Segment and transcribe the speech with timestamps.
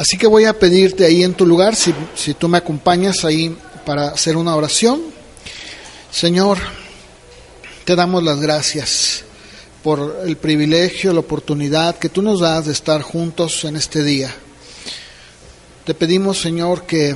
[0.00, 3.54] Así que voy a pedirte ahí en tu lugar, si, si tú me acompañas ahí
[3.84, 5.02] para hacer una oración.
[6.10, 6.56] Señor,
[7.84, 9.24] te damos las gracias
[9.82, 14.34] por el privilegio, la oportunidad que tú nos das de estar juntos en este día.
[15.84, 17.14] Te pedimos, Señor, que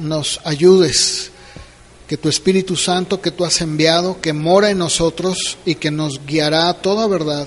[0.00, 1.30] nos ayudes,
[2.08, 6.26] que tu Espíritu Santo que tú has enviado, que mora en nosotros y que nos
[6.26, 7.46] guiará a toda verdad,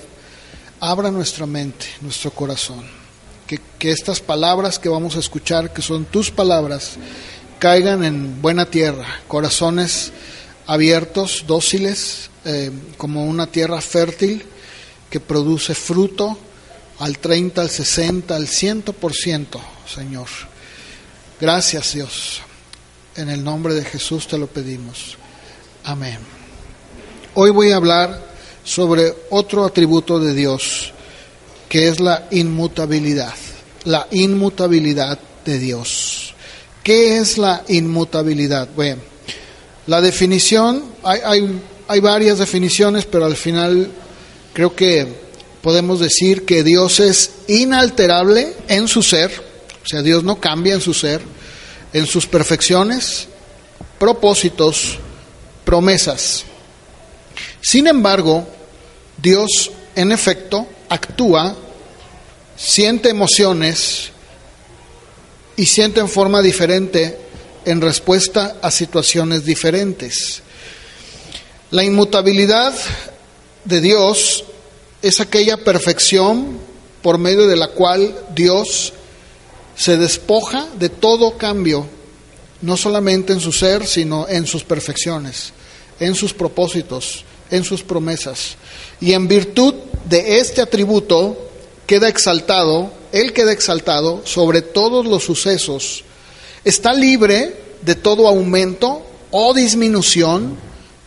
[0.80, 3.07] abra nuestra mente, nuestro corazón.
[3.48, 6.98] Que, estas palabras que vamos a escuchar, que son tus palabras,
[7.60, 10.12] caigan en buena tierra, corazones
[10.66, 14.46] abiertos, dóciles, eh, como una tierra fértil
[15.10, 16.38] que produce fruto
[17.00, 20.28] al 30, al 60, al 100%, Señor.
[21.40, 22.42] Gracias Dios.
[23.16, 25.18] En el nombre de Jesús te lo pedimos.
[25.84, 26.20] Amén.
[27.34, 28.22] Hoy voy a hablar
[28.64, 30.92] sobre otro atributo de Dios,
[31.70, 33.34] que es la inmutabilidad.
[33.86, 36.34] La inmutabilidad de Dios.
[36.84, 38.70] ¿Qué es la inmutabilidad?
[38.76, 39.02] Bueno,
[39.88, 43.90] la definición, hay, hay, hay varias definiciones, pero al final
[44.54, 45.08] creo que
[45.62, 49.32] podemos decir que Dios es inalterable en su ser,
[49.84, 51.22] o sea, Dios no cambia en su ser,
[51.94, 53.28] en sus perfecciones,
[54.00, 54.98] propósitos,
[55.64, 56.44] promesas.
[57.62, 58.48] Sin embargo,
[59.22, 61.56] Dios en efecto actúa,
[62.56, 64.12] siente emociones
[65.56, 67.18] y siente en forma diferente
[67.66, 70.42] en respuesta a situaciones diferentes.
[71.72, 72.74] La inmutabilidad
[73.66, 74.46] de Dios
[75.02, 76.60] es aquella perfección
[77.02, 78.94] por medio de la cual Dios
[79.76, 81.86] se despoja de todo cambio,
[82.62, 85.54] no solamente en su ser, sino en sus perfecciones,
[86.00, 88.56] en sus propósitos, en sus promesas.
[89.00, 89.74] Y en virtud
[90.06, 91.50] de este atributo
[91.86, 96.04] queda exaltado, Él queda exaltado sobre todos los sucesos
[96.68, 100.58] está libre de todo aumento o disminución,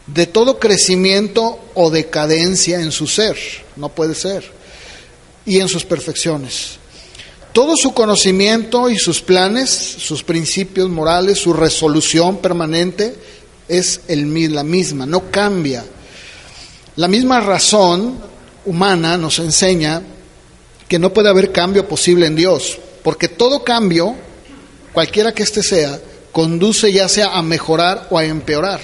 [0.06, 3.36] de todo crecimiento o decadencia en su ser.
[3.76, 4.50] No puede ser.
[5.44, 6.78] Y en sus perfecciones.
[7.52, 13.14] Todo su conocimiento y sus planes, sus principios morales, su resolución permanente
[13.68, 15.84] es el, la misma, no cambia.
[17.00, 18.18] La misma razón
[18.66, 20.02] humana nos enseña
[20.86, 24.14] que no puede haber cambio posible en Dios, porque todo cambio
[24.92, 25.98] cualquiera que éste sea,
[26.30, 28.82] conduce ya sea a mejorar o a empeorar.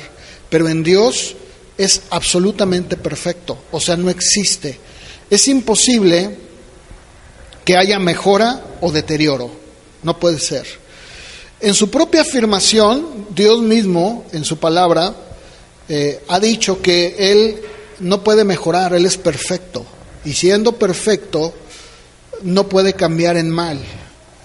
[0.48, 1.36] Pero en Dios
[1.76, 4.80] es absolutamente perfecto, o sea, no existe.
[5.28, 6.38] Es imposible
[7.66, 9.50] que haya mejora o deterioro,
[10.02, 10.66] no puede ser.
[11.60, 15.14] En su propia afirmación, Dios mismo, en su palabra,
[15.86, 17.60] eh, ha dicho que Él
[18.00, 19.84] no puede mejorar, Él es perfecto.
[20.24, 21.54] Y siendo perfecto,
[22.42, 23.78] no puede cambiar en mal.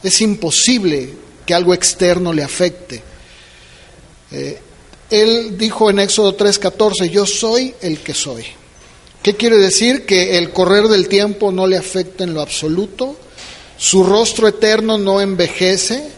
[0.03, 1.09] Es imposible
[1.45, 3.01] que algo externo le afecte.
[4.31, 4.59] Eh,
[5.09, 8.45] él dijo en Éxodo 3:14, yo soy el que soy.
[9.21, 10.05] ¿Qué quiere decir?
[10.05, 13.17] Que el correr del tiempo no le afecta en lo absoluto,
[13.77, 16.09] su rostro eterno no envejece,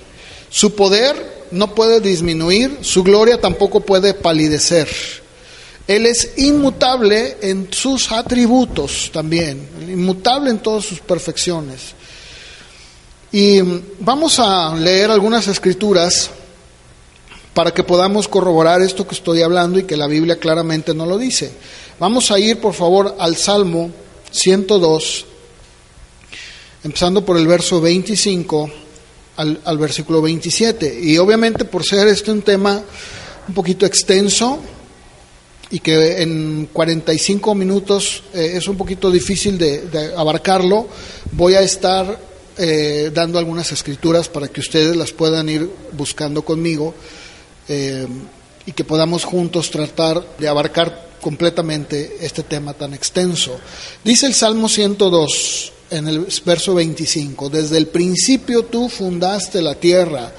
[0.49, 4.88] su poder no puede disminuir, su gloria tampoco puede palidecer.
[5.88, 11.94] Él es inmutable en sus atributos también, inmutable en todas sus perfecciones.
[13.31, 13.59] Y
[13.99, 16.29] vamos a leer algunas escrituras
[17.53, 21.17] para que podamos corroborar esto que estoy hablando y que la Biblia claramente no lo
[21.17, 21.51] dice.
[21.99, 23.91] Vamos a ir, por favor, al Salmo
[24.31, 25.25] 102,
[26.85, 28.72] empezando por el verso 25
[29.35, 30.99] al, al versículo 27.
[31.01, 32.81] Y obviamente por ser este un tema
[33.47, 34.59] un poquito extenso
[35.73, 40.88] y que en 45 minutos eh, es un poquito difícil de, abarcarlo,
[41.31, 42.19] voy a estar
[42.59, 46.94] eh, dando algunas escrituras para que ustedes las puedan ir buscando conmigo
[47.67, 48.06] eh,
[48.67, 53.59] y que podamos juntos tratar de abarcar completamente este tema tan extenso.
[54.03, 60.31] Dice el Salmo 102 en el verso 25, desde el principio tú fundaste la tierra,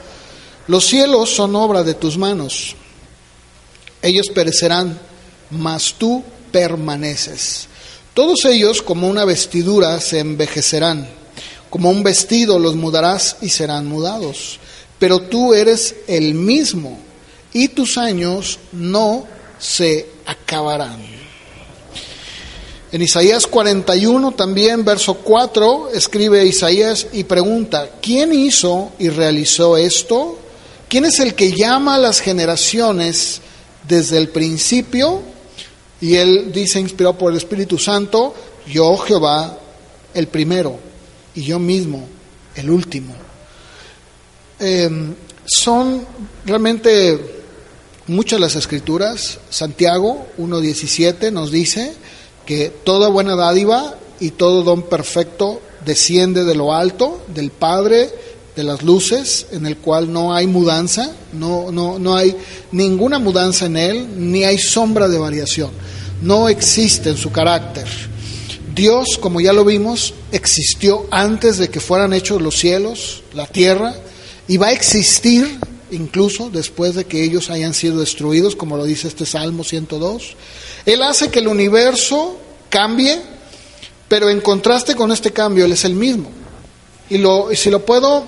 [0.69, 2.76] los cielos son obra de tus manos,
[4.00, 4.96] ellos perecerán,
[5.50, 7.69] mas tú permaneces.
[8.14, 11.08] Todos ellos como una vestidura se envejecerán
[11.75, 14.61] como un vestido los mudarás y serán mudados.
[15.00, 17.00] Pero tú eres el mismo
[17.52, 19.26] y tus años no
[19.58, 21.00] se acabarán.
[22.93, 30.38] En Isaías 41 también, verso 4, escribe Isaías y pregunta, ¿quién hizo y realizó esto?
[30.88, 33.41] ¿Quién es el que llama a las generaciones
[33.88, 35.23] desde el principio?
[36.04, 38.34] Y él dice, inspirado por el Espíritu Santo,
[38.70, 39.58] yo Jehová
[40.12, 40.78] el primero
[41.34, 42.06] y yo mismo
[42.54, 43.14] el último.
[44.60, 44.90] eh,
[45.46, 46.06] son
[46.44, 47.18] realmente
[48.06, 49.38] muchas las escrituras.
[49.48, 51.94] Santiago 1.17 nos dice
[52.44, 58.10] que toda buena dádiva y todo don perfecto desciende de lo alto, del Padre
[58.54, 62.36] de las luces, en el cual no hay mudanza, no, no, no hay
[62.72, 65.70] ninguna mudanza en él, ni hay sombra de variación.
[66.22, 67.87] No existe en su carácter.
[68.75, 73.94] Dios, como ya lo vimos, existió antes de que fueran hechos los cielos, la tierra,
[74.49, 75.58] y va a existir
[75.90, 80.37] incluso después de que ellos hayan sido destruidos, como lo dice este Salmo 102.
[80.87, 82.38] Él hace que el universo
[82.69, 83.20] cambie,
[84.08, 86.31] pero en contraste con este cambio, Él es el mismo.
[87.08, 88.26] Y, lo, si lo puedo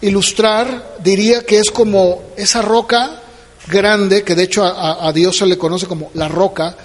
[0.00, 3.22] ilustrar, diría que es como esa roca
[3.68, 6.76] grande, que de hecho a, Dios se le conoce como la roca,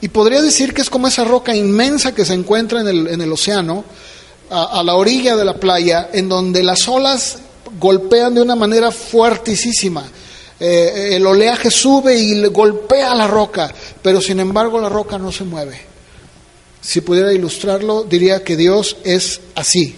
[0.00, 3.20] y podría decir que es como esa roca inmensa que se encuentra en el, en
[3.20, 3.84] el océano,
[4.50, 7.38] a, la orilla de la playa, en donde las olas
[7.78, 10.04] golpean de una manera fuertísima.
[10.60, 13.72] Eh, el oleaje sube y golpea la roca,
[14.02, 15.80] pero sin embargo la roca no se mueve.
[16.80, 19.96] Si pudiera ilustrarlo, diría que Dios es así.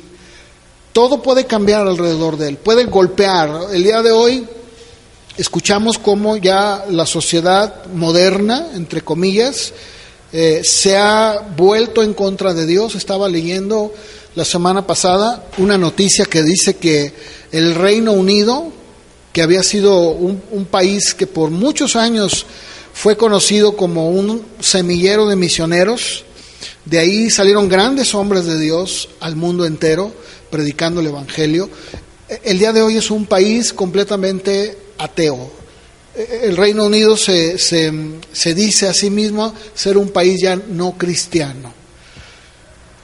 [0.93, 3.69] Todo puede cambiar alrededor de él, puede golpear.
[3.73, 4.47] El día de hoy
[5.41, 9.73] escuchamos cómo ya la sociedad moderna, entre comillas,
[10.33, 12.95] eh, se ha vuelto en contra de Dios.
[12.95, 13.93] Estaba leyendo
[14.35, 17.15] la semana pasada una noticia que dice que
[17.53, 18.71] el Reino Unido,
[19.33, 22.45] que había sido un, un, país que por muchos años
[22.93, 26.25] fue conocido como un semillero de misioneros,
[26.85, 30.13] de ahí salieron grandes hombres de Dios al mundo entero
[30.51, 31.71] predicando el Evangelio.
[32.45, 35.51] El día de hoy es un país completamente ateo.
[36.15, 37.93] El Reino Unido se, se,
[38.33, 41.73] se dice a sí mismo ser un país ya no cristiano.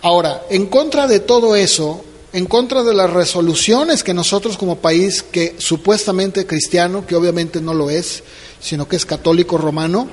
[0.02, 5.22] Ahora, en contra de todo eso, en contra de las resoluciones que nosotros como país,
[5.22, 8.22] que supuestamente cristiano, que obviamente no lo es,
[8.60, 10.08] sino que es católico romano,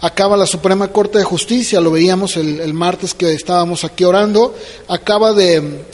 [0.00, 4.54] acaba la Suprema Corte de Justicia, lo veíamos el, martes que estábamos aquí orando,
[4.88, 5.84] acaba de,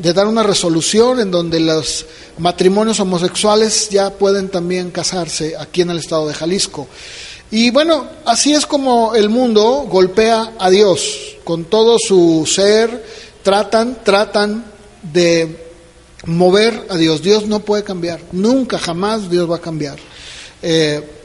[0.00, 2.06] de, dar una resolución en donde los
[2.38, 6.88] matrimonios homosexuales ya pueden también casarse aquí en el estado de Jalisco.
[7.50, 13.04] Y bueno, así es como el mundo golpea a Dios con todo su ser,
[13.42, 14.64] tratan, tratan
[15.02, 15.68] de
[16.26, 17.22] mover a Dios.
[17.22, 19.96] Dios no puede cambiar, nunca, jamás Dios va a cambiar.
[20.60, 21.17] Eh,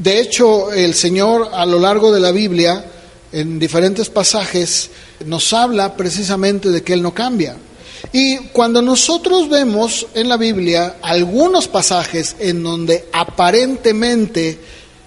[0.00, 2.86] de hecho, el Señor a lo largo de la Biblia,
[3.32, 4.88] en diferentes pasajes,
[5.26, 7.56] nos habla precisamente de que Él no cambia.
[8.10, 14.58] Y cuando nosotros vemos en la Biblia algunos pasajes en donde aparentemente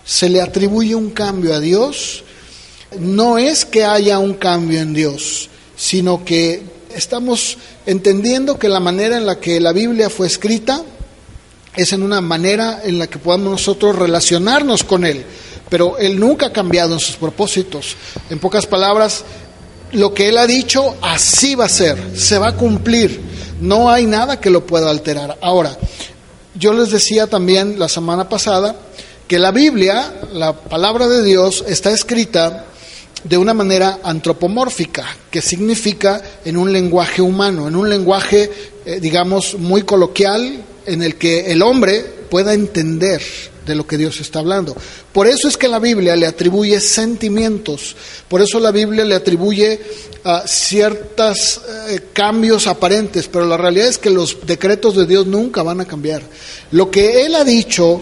[0.05, 2.23] se le atribuye un cambio a Dios,
[2.99, 6.61] no es que haya un cambio en Dios, sino que
[6.95, 7.57] estamos
[7.87, 10.83] entendiendo que la manera en la que la Biblia fue escrita
[11.75, 15.25] es en una manera en la que podamos nosotros relacionarnos con Él,
[15.69, 17.95] pero Él nunca ha cambiado en sus propósitos.
[18.29, 19.23] En pocas palabras,
[19.91, 23.21] lo que Él ha dicho, así va a ser, se va a cumplir,
[23.59, 25.37] no hay nada que lo pueda alterar.
[25.41, 25.77] Ahora,
[26.55, 28.75] yo les decía también la semana pasada
[29.27, 32.65] que la Biblia, la palabra de Dios, está escrita
[33.23, 38.51] de una manera antropomórfica, que significa en un lenguaje humano, en un lenguaje,
[38.85, 43.21] eh, digamos, muy coloquial, en el que el hombre pueda entender
[43.65, 44.75] de lo que Dios está hablando.
[45.11, 47.95] Por eso es que la Biblia le atribuye sentimientos,
[48.27, 49.79] por eso la Biblia le atribuye
[50.25, 55.63] uh, ciertos uh, cambios aparentes, pero la realidad es que los decretos de Dios nunca
[55.63, 56.21] van a cambiar.
[56.71, 58.01] Lo que Él ha dicho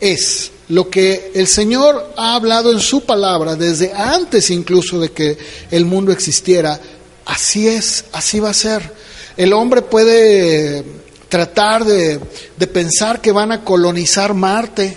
[0.00, 5.38] es, lo que el Señor ha hablado en su palabra desde antes incluso de que
[5.70, 6.78] el mundo existiera,
[7.24, 8.92] así es, así va a ser.
[9.36, 10.84] El hombre puede
[11.28, 12.20] tratar de,
[12.56, 14.96] de pensar que van a colonizar Marte.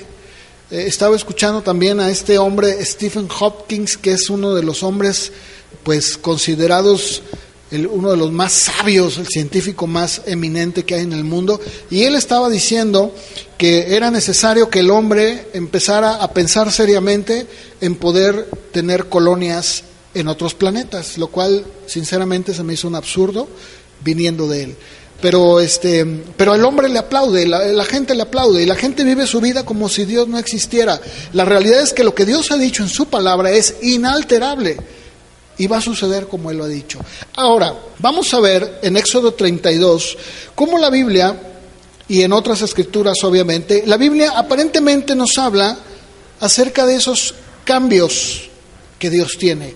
[0.69, 5.31] Eh, estaba escuchando también a este hombre, Stephen Hopkins, que es uno de los hombres
[5.83, 7.21] pues considerados
[7.71, 11.59] el, uno de los más sabios, el científico más eminente que hay en el mundo,
[11.89, 13.13] y él estaba diciendo
[13.57, 17.47] que era necesario que el hombre empezara a pensar seriamente
[17.79, 19.83] en poder tener colonias
[20.13, 23.47] en otros planetas, lo cual sinceramente se me hizo un absurdo
[24.03, 24.75] viniendo de él.
[25.21, 29.03] Pero este, pero el hombre le aplaude, la, la gente le aplaude y la gente
[29.03, 30.99] vive su vida como si Dios no existiera.
[31.33, 34.77] La realidad es que lo que Dios ha dicho en su palabra es inalterable
[35.57, 36.99] y va a suceder como Él lo ha dicho.
[37.35, 40.17] Ahora, vamos a ver en Éxodo 32
[40.55, 41.39] cómo la Biblia,
[42.07, 45.77] y en otras escrituras obviamente, la Biblia aparentemente nos habla
[46.39, 48.49] acerca de esos cambios
[48.97, 49.75] que Dios tiene.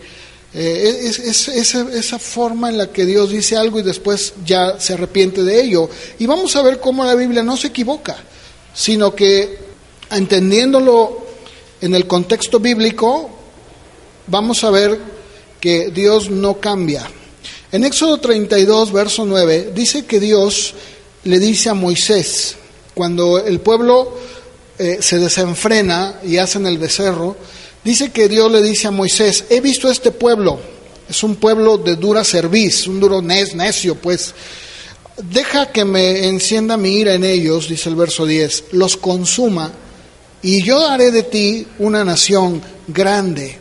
[0.57, 4.79] Eh, es, es, esa, esa forma en la que Dios dice algo y después ya
[4.79, 5.89] se arrepiente de ello.
[6.17, 8.15] Y vamos a ver cómo la Biblia no se equivoca,
[8.73, 9.57] sino que
[10.09, 11.25] entendiéndolo
[11.81, 13.29] en el contexto bíblico,
[14.27, 14.97] vamos a ver
[15.59, 17.05] que Dios no cambia.
[17.73, 20.73] En Éxodo 32, verso 9, dice que Dios
[21.25, 22.55] le dice a Moisés,
[22.93, 24.17] cuando el pueblo
[24.79, 27.35] eh, se desenfrena y hacen el becerro,
[27.85, 30.59] dice que Dios le dice a Moisés, he visto este pueblo,
[31.07, 34.33] es un pueblo de dura cerviz, un duro necio, pues,
[35.17, 39.71] deja que me encienda mi ira en ellos, dice el verso 10, los consuma,
[40.41, 43.59] y yo haré de ti una nación grande.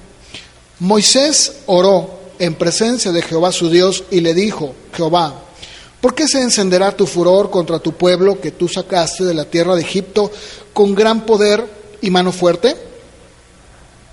[0.80, 5.42] Moisés oró en presencia de Jehová su Dios y le dijo, Jehová,
[6.00, 9.74] ¿por qué se encenderá tu furor contra tu pueblo que tú sacaste de la tierra
[9.74, 10.32] de Egipto
[10.72, 11.64] con gran poder
[12.00, 12.93] y mano fuerte?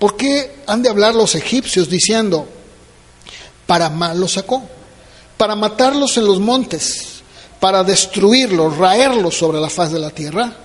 [0.02, 2.48] ¿Por qué han de hablar los egipcios diciendo,
[3.68, 4.60] para mal los sacó,
[5.36, 7.22] para matarlos en los montes,
[7.60, 10.56] para destruirlos, raerlos sobre la faz de la tierra?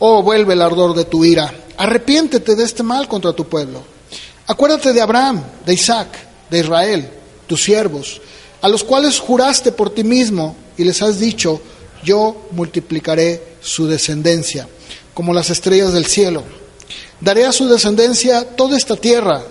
[0.00, 3.82] Oh, vuelve el ardor de tu ira, arrepiéntete de este mal contra tu pueblo.
[4.48, 6.08] Acuérdate de Abraham, de Isaac,
[6.50, 7.08] de Israel,
[7.46, 8.20] tus siervos,
[8.60, 11.58] a los cuales juraste por ti mismo y les has dicho,
[12.02, 14.68] yo multiplicaré su descendencia,
[15.14, 16.42] como las estrellas del cielo.
[17.20, 19.42] Daré a su descendencia toda esta tierra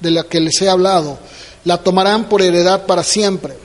[0.00, 1.18] de la que les he hablado,
[1.64, 3.56] la tomarán por heredad para siempre.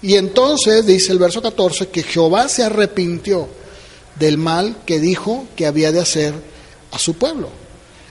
[0.00, 3.48] Y entonces dice el verso 14 que Jehová se arrepintió
[4.18, 6.34] del mal que dijo que había de hacer
[6.90, 7.48] a su pueblo.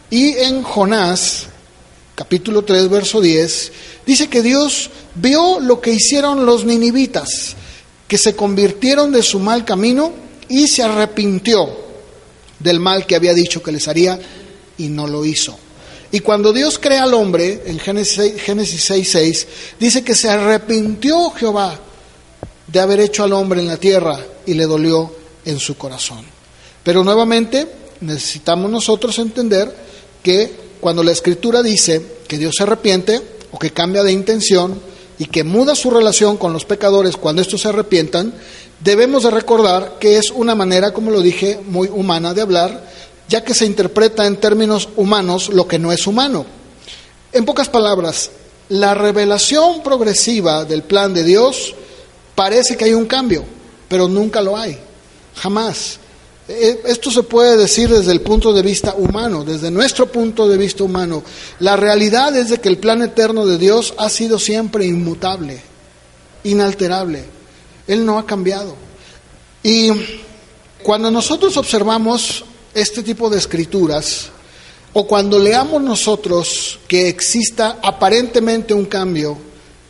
[0.09, 1.47] Y en Jonás
[2.15, 3.71] capítulo 3, verso 10,
[4.05, 7.55] dice que Dios vio lo que hicieron los ninivitas,
[8.07, 10.11] que se convirtieron de su mal camino
[10.47, 11.90] y se arrepintió
[12.61, 14.19] del mal que había dicho que les haría
[14.77, 15.57] y no lo hizo.
[16.11, 19.47] Y cuando Dios crea al hombre, en Génesis, Génesis 6, 6,
[19.79, 21.79] dice que se arrepintió Jehová
[22.67, 25.13] de haber hecho al hombre en la tierra y le dolió
[25.45, 26.25] en su corazón.
[26.83, 27.67] Pero nuevamente
[28.01, 29.73] necesitamos nosotros entender
[30.21, 34.81] que cuando la escritura dice que Dios se arrepiente o que cambia de intención
[35.17, 38.33] y que muda su relación con los pecadores cuando estos se arrepientan,
[38.83, 42.89] debemos de recordar que es una manera, como lo dije, muy humana de hablar,
[43.27, 46.45] ya que se interpreta en términos humanos lo que no es humano.
[47.31, 48.31] En pocas palabras,
[48.69, 51.75] la revelación progresiva del plan de Dios
[52.35, 53.45] parece que hay un cambio,
[53.87, 54.77] pero nunca lo hay,
[55.35, 55.99] jamás.
[56.47, 60.57] Eh, esto se puede decir desde el punto de vista humano, desde nuestro punto de
[60.57, 61.23] vista humano.
[61.59, 65.61] La realidad es de que el plan eterno de Dios ha sido siempre inmutable,
[66.43, 67.23] inalterable.
[67.91, 68.75] Él no ha cambiado.
[69.63, 69.91] Y
[70.81, 74.29] cuando nosotros observamos este tipo de escrituras,
[74.93, 79.37] o cuando leamos nosotros que exista aparentemente un cambio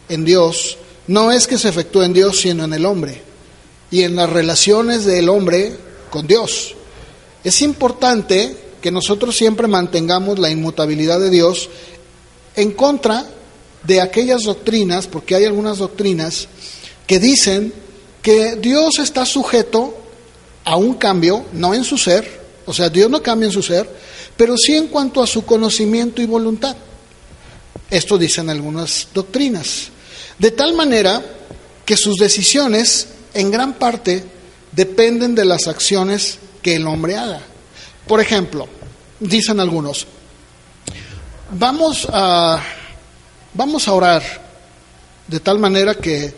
[0.10, 3.22] en Dios, no es que se efectúe en Dios, sino en el hombre.
[3.92, 5.76] Y en las relaciones del hombre
[6.10, 6.74] con Dios.
[7.44, 11.70] Es importante que nosotros siempre mantengamos la inmutabilidad de Dios
[12.56, 13.28] en contra
[13.84, 16.48] de aquellas doctrinas, porque hay algunas doctrinas
[17.06, 17.74] que dicen
[18.22, 19.98] que Dios está sujeto
[20.64, 23.90] a un cambio, no en su ser, o sea, Dios no cambia en su ser,
[24.38, 26.76] pero sí en cuanto a su conocimiento y voluntad.
[27.90, 29.90] Esto dicen algunas doctrinas.
[30.38, 31.22] De tal manera
[31.86, 34.24] que sus decisiones en gran parte
[34.72, 37.42] dependen de las acciones que el hombre haga.
[38.08, 38.68] Por ejemplo,
[39.20, 40.08] dicen algunos,
[41.52, 42.62] vamos a,
[43.54, 44.24] vamos a orar
[45.28, 46.34] de tal manera que,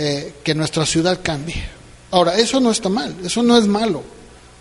[0.00, 1.60] eh, que nuestra ciudad cambie.
[2.12, 4.04] Ahora, eso no está mal, eso no es malo.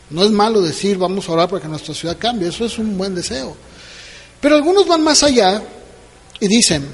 [0.09, 2.97] No es malo decir vamos a orar para que nuestra ciudad cambie, eso es un
[2.97, 3.55] buen deseo.
[4.41, 5.61] Pero algunos van más allá
[6.39, 6.87] y dicen,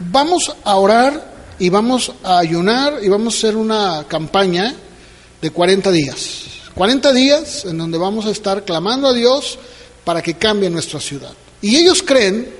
[0.00, 4.74] vamos a orar y vamos a ayunar y vamos a hacer una campaña
[5.40, 6.44] de 40 días.
[6.74, 9.58] 40 días en donde vamos a estar clamando a Dios
[10.04, 11.32] para que cambie nuestra ciudad.
[11.62, 12.50] Y ellos creen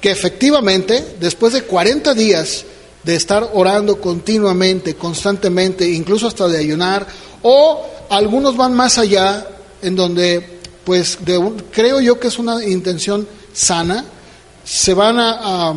[0.00, 2.64] que efectivamente, después de 40 días
[3.06, 7.06] de estar orando continuamente, constantemente, incluso hasta de ayunar,
[7.42, 9.46] o algunos van más allá,
[9.80, 11.16] en donde, pues,
[11.70, 14.04] creo yo que es una intención sana,
[14.64, 15.72] se van a,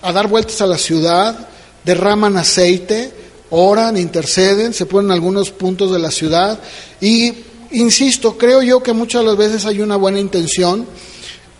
[0.00, 1.48] dar vueltas a la ciudad,
[1.84, 3.12] derraman aceite,
[3.50, 6.58] oran, interceden, se ponen algunos puntos de la ciudad
[6.98, 7.34] y,
[7.72, 10.86] insisto, creo yo que muchas de las veces hay una buena intención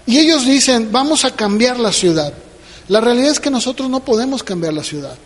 [0.07, 2.33] y ellos dicen, vamos a cambiar la ciudad.
[2.91, 5.17] La realidad es que nosotros no podemos cambiar la ciudad,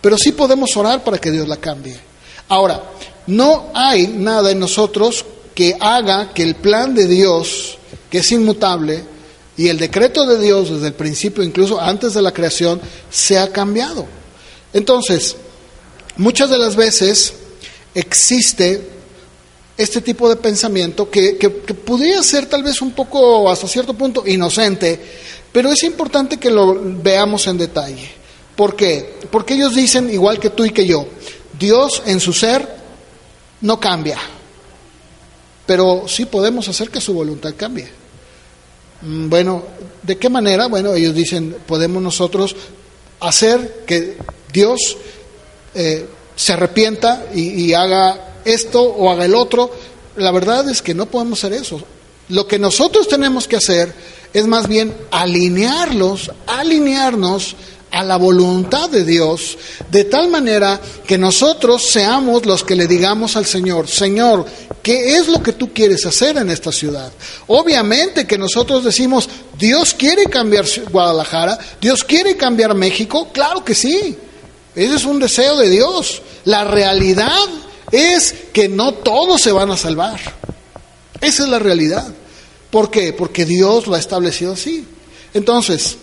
[0.00, 1.96] pero sí podemos orar para que Dios la cambie.
[2.48, 2.82] Ahora,
[3.28, 5.24] no hay nada en nosotros
[5.54, 7.78] que haga que el plan de Dios,
[8.10, 9.16] que es inmutable,
[9.56, 14.06] Y el decreto de Dios desde el principio, incluso antes de la creación, se cambiado.
[14.72, 15.34] Entonces,
[16.16, 17.32] muchas de las veces
[17.92, 18.88] existe
[19.76, 24.24] este tipo de pensamiento que, que, pudiera ser tal vez un poco, hasta cierto punto,
[24.26, 25.00] inocente,
[25.52, 28.10] pero es importante que lo veamos en detalle.
[28.56, 29.18] ¿Por qué?
[29.30, 31.06] Porque ellos dicen, igual que tú y que yo,
[31.58, 32.76] Dios en su ser
[33.60, 34.18] no cambia,
[35.66, 37.88] pero sí podemos hacer que su voluntad cambie.
[39.02, 39.62] Mm, bueno,
[40.02, 40.66] ¿de qué manera?
[40.66, 42.56] Bueno, ellos dicen, podemos nosotros
[43.20, 44.16] hacer que
[44.52, 44.96] Dios
[45.74, 49.70] eh, se arrepienta y, haga esto o haga el otro.
[50.16, 51.82] La verdad es que no podemos hacer eso.
[52.28, 53.92] Lo que nosotros tenemos que hacer
[54.32, 57.56] es más bien alinearlos, alinearnos
[57.90, 59.56] a la voluntad de Dios,
[59.90, 64.44] de tal manera que nosotros seamos los que le digamos al Señor, Señor,
[64.82, 67.10] ¿qué es lo que tú quieres hacer en esta ciudad?
[67.46, 74.16] Obviamente que nosotros decimos, Dios quiere cambiar Guadalajara, Dios quiere cambiar México, claro que sí,
[74.78, 76.22] ese es un deseo de Dios.
[76.44, 77.48] La realidad
[77.90, 80.20] es que no todos se van a salvar.
[81.20, 82.06] Esa es la realidad.
[82.70, 83.12] ¿Por qué?
[83.12, 84.86] Porque Dios lo ha establecido así.
[85.34, 85.98] Entonces,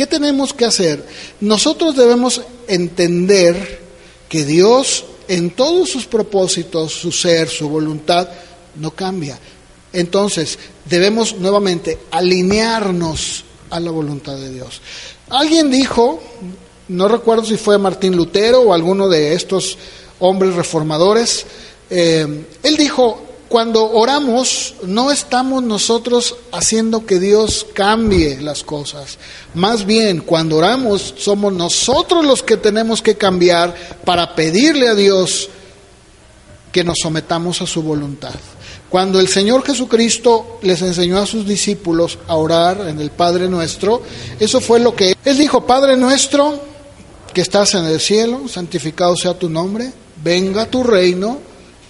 [0.00, 1.04] ¿Qué tenemos que hacer?
[1.42, 3.82] Nosotros debemos entender
[4.30, 8.26] que Dios en todos sus propósitos, su ser, su voluntad,
[8.76, 9.38] no cambia.
[9.92, 14.80] Entonces, debemos nuevamente alinearnos a la voluntad de Dios.
[15.28, 16.22] Alguien dijo,
[16.88, 19.76] no recuerdo si fue Martín Lutero o alguno de estos
[20.18, 21.44] hombres reformadores,
[21.90, 29.18] eh, él dijo, cuando oramos, no estamos nosotros haciendo que Dios cambie las cosas.
[29.54, 35.50] Más bien, cuando oramos, somos nosotros los que tenemos que cambiar para pedirle a Dios
[36.70, 38.36] que nos sometamos a su voluntad.
[38.88, 44.00] Cuando el Señor Jesucristo les enseñó a sus discípulos a orar en el Padre Nuestro,
[44.38, 46.62] eso fue lo que Él dijo, Padre Nuestro,
[47.34, 49.90] que estás en el cielo, santificado sea tu nombre,
[50.22, 51.38] venga tu reino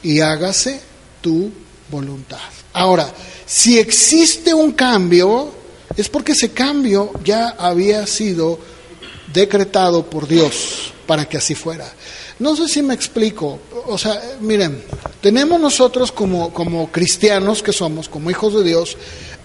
[0.03, 0.89] y hágase
[1.21, 1.51] tu
[1.91, 2.39] voluntad.
[2.73, 3.13] Ahora,
[3.47, 5.53] si existe un cambio,
[5.97, 8.59] es porque ese cambio ya había sido
[9.33, 11.93] decretado por Dios para que así fuera.
[12.39, 13.61] No sé si me explico.
[13.87, 14.83] O sea, miren,
[15.21, 18.97] tenemos nosotros como, como cristianos que somos, como hijos de Dios,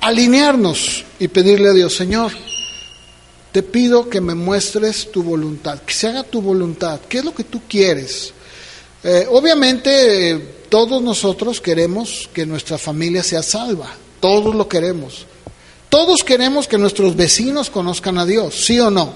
[0.02, 2.32] alinearnos y pedirle a Dios, Señor,
[3.52, 7.34] te pido que me muestres tu voluntad, que se haga tu voluntad, qué es lo
[7.34, 8.34] que tú quieres.
[9.08, 15.28] Eh, obviamente todos nosotros queremos que nuestra familia sea salva, todos lo queremos.
[15.90, 19.14] Todos queremos que nuestros vecinos conozcan a Dios, ¿sí o no?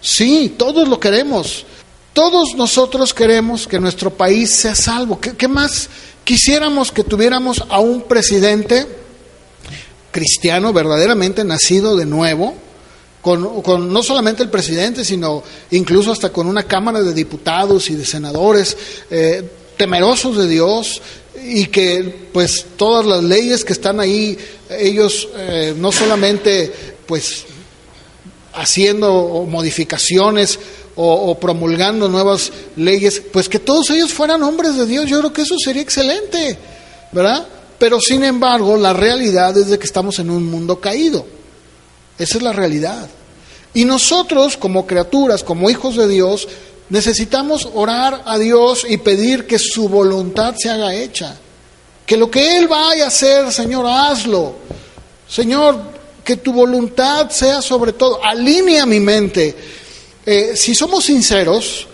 [0.00, 1.66] Sí, todos lo queremos.
[2.12, 5.18] Todos nosotros queremos que nuestro país sea salvo.
[5.18, 5.88] ¿Qué, más
[6.22, 8.86] quisiéramos que tuviéramos a un presidente
[10.12, 12.54] cristiano verdaderamente nacido de nuevo?
[13.22, 18.04] Con, no solamente el presidente, sino incluso hasta con una Cámara de Diputados y de
[18.04, 18.76] Senadores,
[19.10, 21.00] eh, temerosos de Dios
[21.44, 24.36] y que pues todas las leyes que están ahí,
[24.70, 26.72] ellos eh, no solamente
[27.06, 27.44] pues
[28.54, 30.58] haciendo modificaciones
[30.94, 35.42] o, promulgando nuevas leyes, pues que todos ellos fueran hombres de Dios, yo creo que
[35.42, 36.58] eso sería excelente,
[37.12, 37.46] ¿verdad?
[37.78, 41.26] Pero sin embargo, la realidad es de que estamos en un mundo caído.
[42.18, 43.08] Esa es la realidad.
[43.74, 46.48] Y nosotros, como criaturas, como hijos de Dios,
[46.92, 51.34] Necesitamos orar a Dios y pedir que su voluntad se haga hecha.
[52.04, 54.56] Que lo que Él vaya a hacer, Señor, hazlo.
[55.26, 55.80] Señor,
[56.22, 58.22] que tu voluntad sea sobre todo.
[58.22, 59.56] Alinea mi mente.
[60.26, 61.86] Eh, si somos sinceros,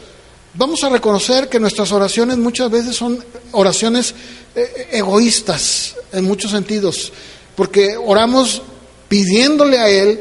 [0.55, 4.13] vamos a reconocer que nuestras oraciones muchas veces son oraciones
[4.57, 7.13] eh, egoístas en muchos sentidos.
[7.55, 8.63] Porque oramos
[9.09, 10.21] pidiéndole a Él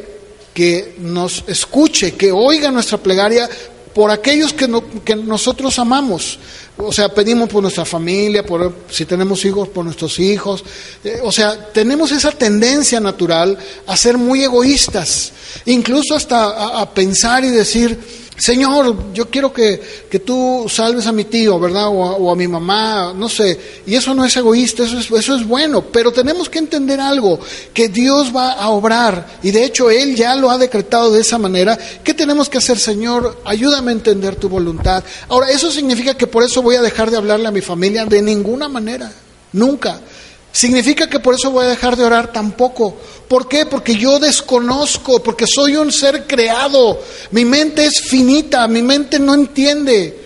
[0.53, 3.49] que nos escuche, que oiga nuestra plegaria
[3.93, 4.67] por aquellos que,
[5.03, 6.39] que nosotros amamos.
[6.77, 10.63] O sea, pedimos por nuestra familia, por si tenemos hijos, por nuestros hijos.
[11.03, 15.31] Eh, o sea, tenemos esa tendencia natural a ser muy egoístas,
[15.65, 17.97] incluso hasta a pensar y decir,
[18.37, 21.87] Señor, yo quiero que, que, tú salves a mi tío, ¿verdad?
[21.87, 23.59] O a, mi mamá, no sé.
[23.87, 25.81] Y eso no es egoísta, eso es, eso es bueno.
[25.81, 27.39] Pero tenemos que entender algo,
[27.73, 29.39] que Dios va a obrar.
[29.41, 31.79] Y de hecho Él ya lo ha decretado de esa manera.
[32.03, 33.41] ¿Qué tenemos que hacer, Señor?
[33.43, 35.03] Ayúdame a entender tu voluntad.
[35.29, 38.05] Ahora, ¿eso significa que por eso voy a dejar de hablarle a mi familia?
[38.05, 39.11] De ninguna manera.
[39.53, 39.99] Nunca.
[40.57, 42.33] ¿Significa que por eso voy a dejar de orar?
[42.33, 42.97] Tampoco.
[43.27, 43.67] ¿Por qué?
[43.67, 46.99] Porque yo desconozco, porque soy un ser creado.
[47.29, 50.19] Mi mente es finita, mi mente no entiende.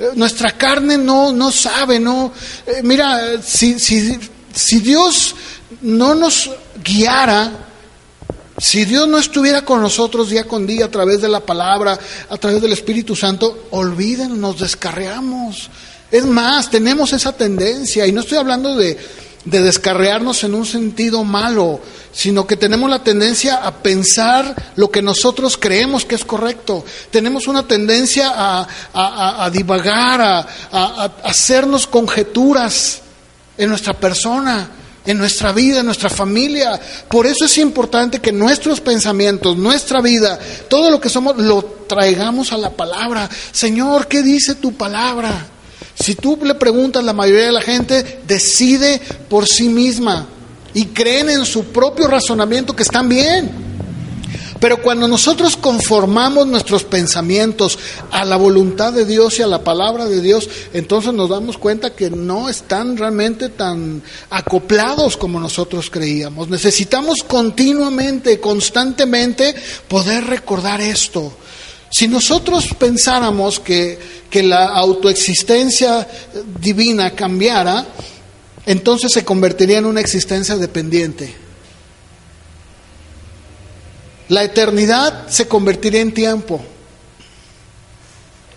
[0.00, 2.32] Eh, nuestra carne no, no sabe, no.
[2.66, 4.18] Eh, mira, si, si,
[4.52, 5.36] si Dios
[5.82, 6.50] no nos
[6.82, 7.66] guiara,
[8.60, 11.96] Si Dios no estuviera con nosotros día con día a través de la palabra,
[12.28, 15.70] a través del Espíritu Santo, olviden, nos descarreamos.
[16.10, 18.98] Es más, tenemos esa tendencia, y no estoy hablando de,
[19.44, 21.80] de descarrearnos en un sentido malo,
[22.12, 26.84] sino que tenemos la tendencia a pensar lo que nosotros creemos que es correcto.
[27.10, 33.00] Tenemos una tendencia a, a, a divagar, a, a hacernos conjeturas
[33.56, 34.70] en nuestra persona
[35.08, 36.78] en nuestra vida, en nuestra familia.
[37.08, 42.52] Por eso es importante que nuestros pensamientos, nuestra vida, todo lo que somos, lo traigamos
[42.52, 43.28] a la palabra.
[43.50, 45.46] Señor, ¿qué dice tu palabra?
[45.94, 50.26] Si tú le preguntas, la mayoría de la gente decide por sí misma
[50.74, 53.68] y creen en su propio razonamiento que están bien.
[54.60, 57.78] Pero cuando nosotros conformamos nuestros pensamientos
[58.10, 61.94] a la voluntad de Dios y a la palabra de Dios, entonces nos damos cuenta
[61.94, 66.48] que no están realmente tan acoplados como nosotros creíamos.
[66.48, 69.54] Necesitamos continuamente, constantemente
[69.86, 71.32] poder recordar esto.
[71.90, 73.98] Si nosotros pensáramos que,
[74.30, 76.06] que la autoexistencia
[76.60, 77.86] divina cambiara,
[78.66, 81.34] entonces se convertiría en una existencia dependiente.
[84.28, 86.60] La eternidad se convertiría en tiempo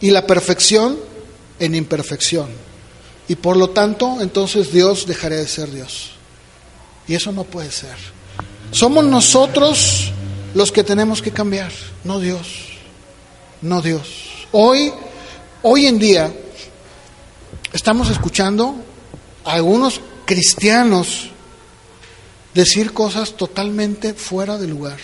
[0.02, 1.00] y la perfección
[1.60, 2.50] en imperfección.
[3.30, 6.12] Y por lo tanto, entonces Dios dejaría de ser Dios.
[7.08, 7.96] Y eso no puede ser.
[8.72, 10.12] Somos nosotros
[10.54, 11.72] los que tenemos que cambiar,
[12.04, 12.71] no Dios.
[13.62, 14.48] No Dios.
[14.52, 14.92] Hoy,
[15.62, 16.34] hoy en día,
[17.72, 18.76] estamos escuchando
[19.46, 21.30] a algunos cristianos
[22.56, 24.98] decir cosas totalmente fuera de lugar.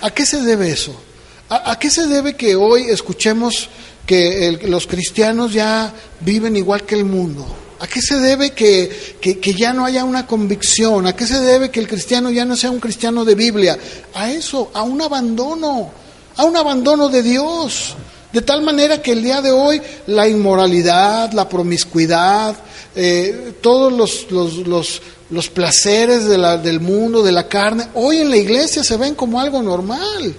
[0.00, 1.00] ¿A qué se debe eso?
[1.48, 3.68] ¿A, qué se debe que hoy escuchemos
[4.06, 7.46] que los cristianos ya viven igual que el mundo?
[7.78, 11.06] ¿A qué se debe que, que, ya no haya una convicción?
[11.06, 13.78] ¿A qué se debe que el cristiano ya no sea un cristiano de Biblia?
[14.14, 16.01] A eso, a un abandono,
[16.36, 17.94] a un abandono de Dios.
[18.32, 22.56] De tal manera que el día de hoy la inmoralidad, la promiscuidad,
[22.94, 28.18] eh, todos los, los, los, los placeres de la, del mundo, de la carne, hoy
[28.18, 30.34] en la iglesia se ven como algo normal.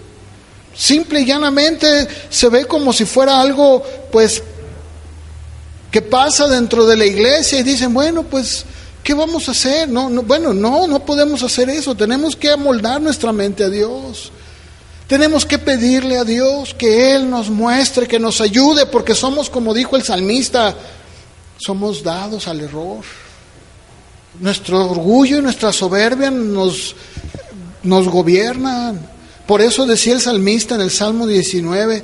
[0.76, 4.42] Simple y llanamente se ve como si fuera algo, pues,
[5.92, 8.66] que pasa dentro de la iglesia y dicen, bueno, pues,
[9.04, 9.88] ¿qué vamos a hacer?
[9.88, 11.94] No, no, bueno, no, no podemos hacer eso.
[11.94, 14.32] Tenemos que amoldar nuestra mente a Dios.
[15.08, 19.74] Tenemos que pedirle a Dios que Él nos muestre, que nos ayude, porque somos, como
[19.74, 20.76] dijo el salmista,
[21.58, 23.04] somos dados al error.
[24.40, 26.96] Nuestro orgullo y nuestra soberbia nos,
[27.84, 29.00] nos gobiernan.
[29.46, 32.04] Por eso decía el salmista en el Salmo 19,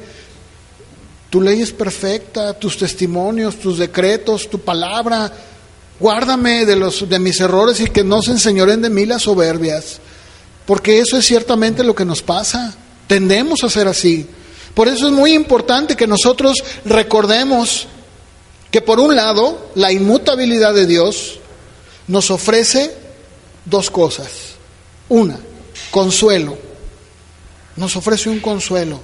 [1.30, 5.32] tu ley es perfecta, tus testimonios, tus decretos, tu palabra,
[6.00, 10.00] guárdame de, los, de mis errores y que no se enseñoren de mí las soberbias,
[10.66, 12.76] porque eso es ciertamente lo que nos pasa,
[13.10, 14.28] tendemos a ser así.
[14.76, 17.88] Por eso es muy importante que nosotros recordemos
[18.70, 21.40] que por un lado la inmutabilidad de Dios
[22.08, 22.96] nos ofrece
[23.66, 24.30] dos cosas.
[25.10, 25.40] Una,
[25.90, 26.56] consuelo.
[27.76, 29.00] Nos ofrece un consuelo.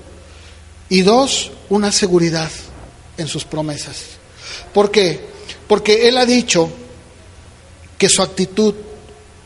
[0.88, 2.52] Y dos, una seguridad
[3.18, 4.04] en sus promesas.
[4.72, 5.20] ¿Por qué?
[5.68, 6.70] Porque Él ha dicho
[7.98, 8.76] que su actitud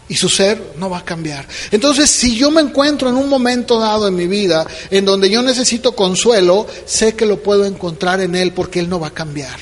[0.10, 1.48] y su ser no va a cambiar.
[1.72, 5.42] Entonces, si yo me encuentro en un momento dado en mi vida en donde yo
[5.44, 9.58] necesito consuelo, sé que lo puedo encontrar en Él porque Él no va a cambiar.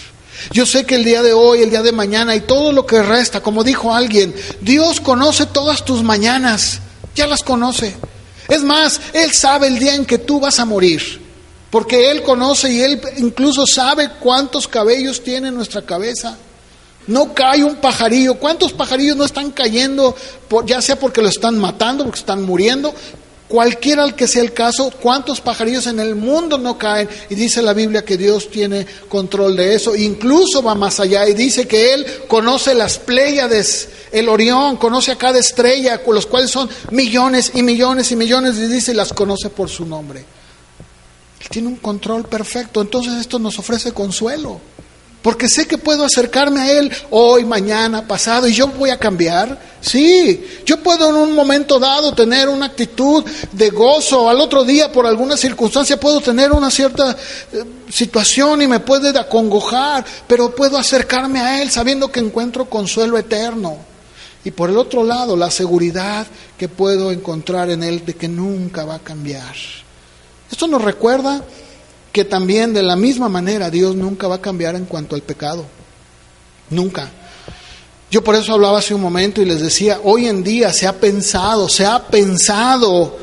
[0.51, 3.01] Yo sé que el día de hoy, el día de mañana y todo lo que
[3.01, 6.79] resta, como dijo alguien, Dios conoce todas tus mañanas,
[7.13, 7.95] ya las conoce.
[8.47, 11.21] Es más, Él sabe el día en que tú vas a morir,
[11.69, 16.37] porque Él conoce y Él incluso sabe cuántos cabellos tiene nuestra cabeza.
[17.07, 18.35] No cae un pajarillo.
[18.35, 20.15] ¿Cuántos pajarillos no están cayendo,
[20.65, 22.93] ya sea porque lo están matando, porque están muriendo,
[23.47, 27.07] Cualquiera al que sea el caso, ¿cuántos pajarillos en el mundo no caen?
[27.29, 29.95] Y dice la Biblia que Dios tiene control de eso.
[29.95, 35.17] Incluso va más allá y dice que Él conoce las Pléyades, el Orión, conoce a
[35.17, 39.69] cada estrella, los cuales son millones y millones y millones, y dice las conoce por
[39.69, 40.25] su nombre.
[41.39, 42.81] Él tiene un control perfecto.
[42.81, 44.59] Entonces esto nos ofrece consuelo.
[45.21, 49.59] Porque sé que puedo acercarme a Él hoy, mañana, pasado, y yo voy a cambiar.
[49.81, 54.91] Sí, yo puedo en un momento dado tener una actitud de gozo, al otro día
[54.91, 57.15] por alguna circunstancia puedo tener una cierta
[57.51, 63.17] eh, situación y me puede acongojar, pero puedo acercarme a Él sabiendo que encuentro consuelo
[63.17, 63.77] eterno.
[64.43, 66.25] Y por el otro lado, la seguridad
[66.57, 69.55] que puedo encontrar en Él de que nunca va a cambiar.
[70.49, 71.43] Esto nos recuerda
[72.17, 75.67] que también de la misma manera Dios nunca va a cambiar en cuanto al pecado.
[76.71, 77.11] Nunca.
[78.09, 80.93] Yo por eso hablaba hace un momento y les decía, hoy en día se ha
[80.93, 83.19] pensado, se ha pensado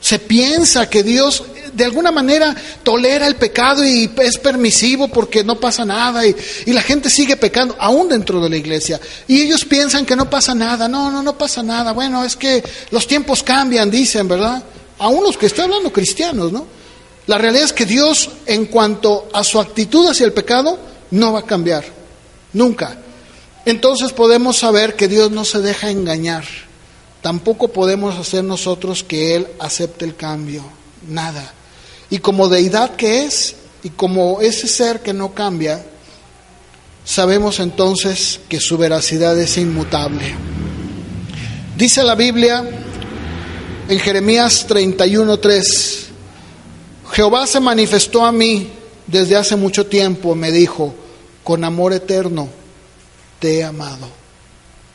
[0.00, 5.60] Se piensa que Dios de alguna manera tolera el pecado y es permisivo porque no
[5.60, 6.34] pasa nada y,
[6.72, 8.98] la gente sigue pecando, aún dentro de la iglesia.
[9.26, 10.88] Y ellos piensan que no pasa nada.
[10.88, 11.92] No, no, no pasa nada.
[11.92, 14.62] Bueno, es que los tiempos cambian, dicen, ¿verdad?
[15.00, 16.77] Aún los que estoy hablando cristianos, ¿no?
[17.28, 20.78] La realidad es que Dios, en cuanto a su actitud hacia el pecado,
[21.10, 21.84] no va a cambiar.
[22.54, 22.96] Nunca.
[23.66, 26.44] Entonces podemos saber que Dios no se deja engañar.
[27.20, 30.64] Tampoco podemos hacer nosotros que Él acepte el cambio.
[31.06, 31.52] Nada.
[32.08, 35.84] Y como deidad que es, y como ese ser que no cambia,
[37.04, 40.34] sabemos entonces que su veracidad es inmutable.
[41.76, 42.64] Dice la Biblia
[43.88, 46.07] en Jeremías 31:3,
[47.12, 48.70] Jehová se manifestó a mí
[49.06, 50.94] desde hace mucho tiempo, me dijo,
[51.42, 52.48] con amor eterno
[53.38, 54.08] te he amado.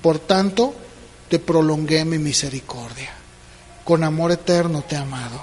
[0.02, 0.74] Por tanto,
[1.30, 3.12] te prolongué mi misericordia.
[3.84, 5.42] Con amor eterno te he amado.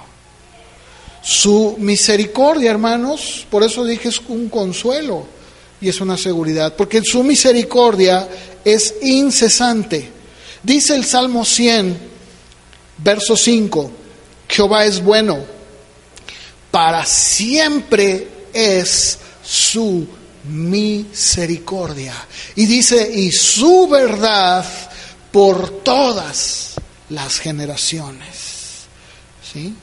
[1.21, 5.25] Su misericordia, hermanos, por eso dije es un consuelo
[5.79, 8.27] y es una seguridad, porque su misericordia
[8.63, 10.09] es incesante.
[10.63, 11.97] Dice el Salmo 100,
[12.99, 13.91] verso 5,
[14.47, 15.39] Jehová es bueno,
[16.71, 20.07] para siempre es su
[20.45, 22.13] misericordia.
[22.55, 24.65] Y dice, y su verdad
[25.31, 26.73] por todas
[27.09, 28.85] las generaciones.
[29.53, 29.75] ¿Sí?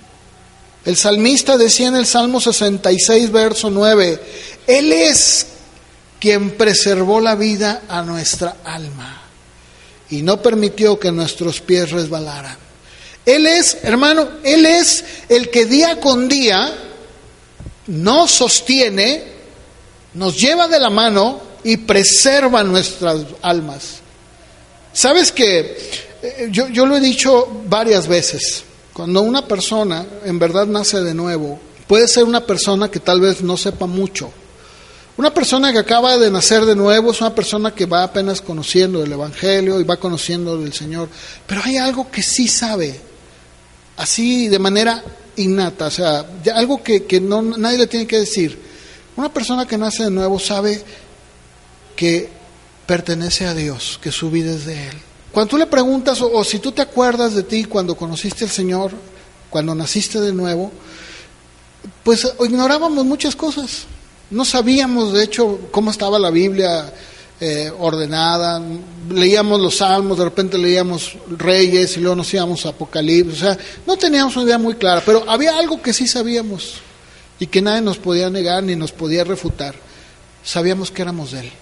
[0.84, 4.22] El salmista decía en el Salmo 66, verso 9,
[4.66, 5.46] Él es
[6.18, 9.22] quien preservó la vida a nuestra alma
[10.10, 12.67] y no permitió que nuestros pies resbalaran.
[13.28, 16.72] Él es, hermano, Él es el que día con día
[17.88, 19.22] nos sostiene,
[20.14, 23.98] nos lleva de la mano y preserva nuestras almas.
[24.94, 25.76] Sabes que
[26.22, 28.64] eh, yo, yo lo he dicho varias veces,
[28.94, 33.42] cuando una persona en verdad nace de nuevo, puede ser una persona que tal vez
[33.42, 34.32] no sepa mucho.
[35.18, 39.04] Una persona que acaba de nacer de nuevo es una persona que va apenas conociendo
[39.04, 41.10] el Evangelio y va conociendo del Señor,
[41.46, 43.07] pero hay algo que sí sabe,
[43.98, 45.04] así de manera
[45.36, 48.58] innata, o sea, algo que, que no, nadie le tiene que decir.
[49.16, 50.82] Una persona que nace de nuevo sabe
[51.94, 52.28] que
[52.86, 54.94] pertenece a Dios, que su vida es de Él.
[55.32, 58.92] Cuando tú le preguntas, o, si tú te acuerdas de ti cuando conociste al Señor,
[59.50, 60.72] cuando naciste de nuevo,
[62.02, 63.84] pues ignorábamos muchas cosas.
[64.30, 66.92] No sabíamos, de hecho, cómo estaba la Biblia
[67.40, 68.60] eh, ordenada.
[69.10, 73.42] Leíamos los salmos, de repente leíamos Reyes y luego nos íbamos a Apocalipsis.
[73.42, 76.74] O sea, no teníamos una idea muy clara, pero había algo que sí sabíamos
[77.38, 79.74] y que nadie nos podía negar ni nos podía refutar.
[80.42, 81.52] Sabíamos que éramos de Él.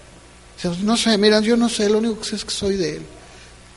[0.83, 3.03] No sé, mira, yo no sé, lo único que sé es que soy de Él.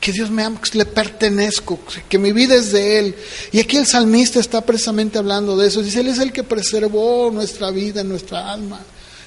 [0.00, 3.14] Que Dios me ama, que le pertenezco, que mi vida es de Él.
[3.52, 5.82] Y aquí el salmista está precisamente hablando de eso.
[5.82, 8.80] Dice, Él es el que preservó nuestra vida, nuestra alma.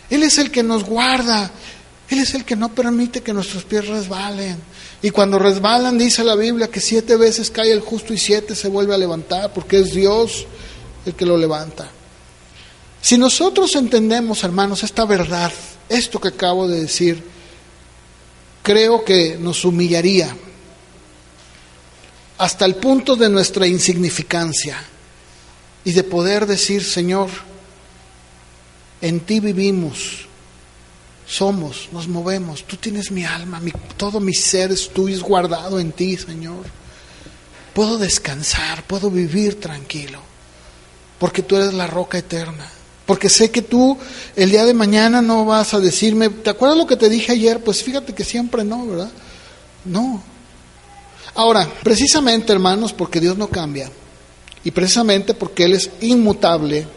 [0.10, 1.52] Él es el que nos guarda.
[2.14, 4.58] Él es el que no permite que nuestros pies resbalen.
[5.02, 8.70] Y cuando resbalan, dice la Biblia, que siete veces cae el justo y siete se
[8.70, 10.46] vuelve a levantar, porque es Dios
[11.08, 11.90] el que lo levanta.
[13.02, 15.52] Si nosotros entendemos, hermanos, esta verdad,
[15.90, 17.24] esto que acabo de decir,
[18.62, 20.38] creo que nos humillaría
[22.38, 24.78] hasta el punto de nuestra insignificancia
[25.84, 27.30] y de poder decir, Señor,
[29.02, 30.28] en ti vivimos,
[31.26, 33.62] somos, nos movemos, tú tienes mi alma,
[33.98, 36.66] todo mi ser es tuyo, es guardado en ti, Señor.
[37.74, 40.20] Puedo descansar, puedo vivir tranquilo,
[41.20, 42.70] porque tú eres la roca eterna.
[43.06, 43.98] Porque sé que tú
[44.36, 47.62] el día de mañana no vas a decirme, ¿te acuerdas lo que te dije ayer?
[47.62, 49.12] Pues fíjate que siempre no, ¿verdad?
[49.84, 50.24] No.
[51.36, 53.92] Ahora, precisamente hermanos, porque Dios no cambia,
[54.64, 56.88] y precisamente porque Él es inmutable,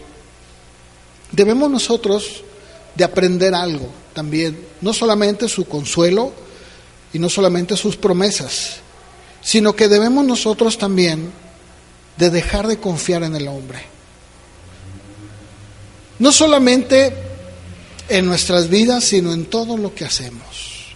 [1.32, 2.44] debemos nosotros
[2.96, 6.32] de aprender algo también, no solamente su consuelo
[7.12, 8.76] y no solamente sus promesas,
[9.42, 11.30] sino que debemos nosotros también
[12.16, 13.84] de dejar de confiar en el hombre.
[16.18, 17.14] No solamente
[18.08, 20.94] en nuestras vidas, sino en todo lo que hacemos.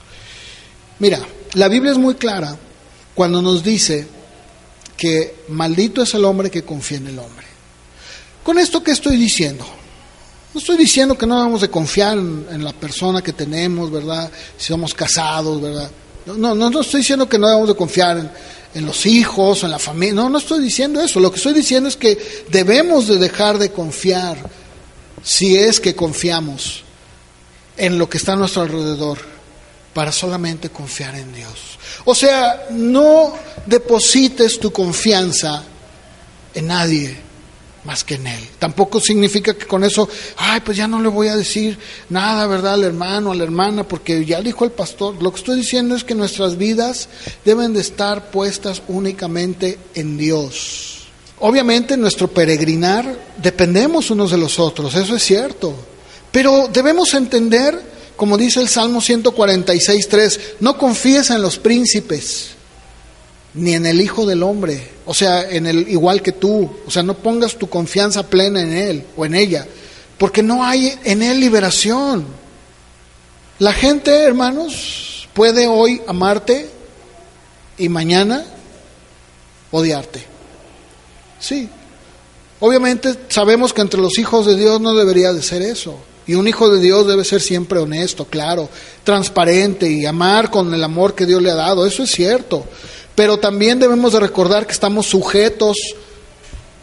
[0.98, 1.20] Mira,
[1.54, 2.56] la Biblia es muy clara
[3.14, 4.06] cuando nos dice
[4.96, 7.46] que maldito es el hombre que confía en el hombre.
[8.42, 9.66] ¿Con esto qué estoy diciendo?
[10.52, 14.30] No estoy diciendo que no vamos de confiar en, la persona que tenemos, ¿verdad?
[14.56, 15.90] Si somos casados, ¿verdad?
[16.26, 18.30] No, no, no estoy diciendo que no debemos de confiar en,
[18.74, 20.14] en los hijos, en la familia.
[20.14, 21.20] No, no estoy diciendo eso.
[21.20, 24.38] Lo que estoy diciendo es que debemos de dejar de confiar
[25.22, 26.82] si es que confiamos
[27.76, 29.18] en lo que está a nuestro alrededor
[29.94, 31.78] para solamente confiar en Dios.
[32.04, 33.34] O sea, no
[33.66, 35.62] deposites tu confianza
[36.54, 37.29] en nadie
[37.84, 38.48] más que en Él.
[38.58, 42.74] Tampoco significa que con eso, ay, pues ya no le voy a decir nada, ¿verdad?
[42.74, 45.22] Al hermano, a la hermana, porque ya dijo el pastor.
[45.22, 47.08] Lo que estoy diciendo es que nuestras vidas
[47.44, 51.08] deben de estar puestas únicamente en Dios.
[51.40, 55.74] Obviamente en nuestro peregrinar dependemos unos de los otros, eso es cierto.
[56.30, 57.80] Pero debemos entender,
[58.14, 62.50] como dice el Salmo 146.3, no confíes en los príncipes,
[63.54, 67.02] ni en el Hijo del Hombre, o sea, en el igual que tú, o sea,
[67.02, 69.66] no pongas tu confianza plena en Él o en ella,
[70.18, 72.24] porque no hay en Él liberación.
[73.58, 76.70] La gente, hermanos, puede hoy amarte
[77.76, 78.44] y mañana
[79.70, 80.24] odiarte.
[81.38, 81.68] Sí.
[82.60, 85.98] Obviamente sabemos que entre los hijos de Dios no debería de ser eso.
[86.26, 88.68] Y un hijo de Dios debe ser siempre honesto, claro,
[89.02, 91.86] transparente y amar con el amor que Dios le ha dado.
[91.86, 92.66] Eso es cierto.
[93.14, 95.76] Pero también debemos de recordar que estamos sujetos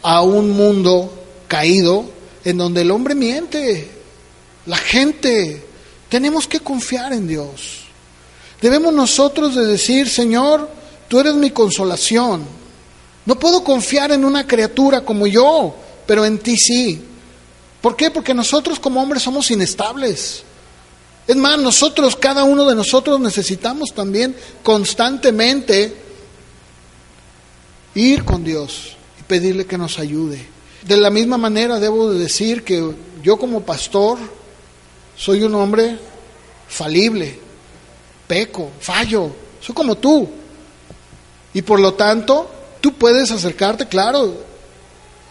[0.02, 1.12] a un mundo
[1.48, 2.04] caído
[2.44, 3.90] en donde el hombre miente,
[4.66, 5.64] la gente.
[6.08, 7.80] Tenemos que confiar en Dios.
[8.60, 10.68] Debemos nosotros de decir, Señor,
[11.08, 12.44] tú eres mi consolación.
[13.26, 15.74] No puedo confiar en una criatura como yo,
[16.06, 17.02] pero en ti sí.
[17.80, 18.10] ¿Por qué?
[18.10, 20.42] Porque nosotros como hombres somos inestables.
[21.26, 25.94] Es más, nosotros, cada uno de nosotros necesitamos también constantemente
[27.98, 30.44] ir con Dios y pedirle que nos ayude.
[30.82, 34.18] De la misma manera debo de decir que yo como pastor
[35.16, 35.98] soy un hombre
[36.68, 37.38] falible,
[38.26, 40.28] peco, fallo, soy como tú.
[41.52, 42.48] Y por lo tanto,
[42.80, 44.46] tú puedes acercarte, claro.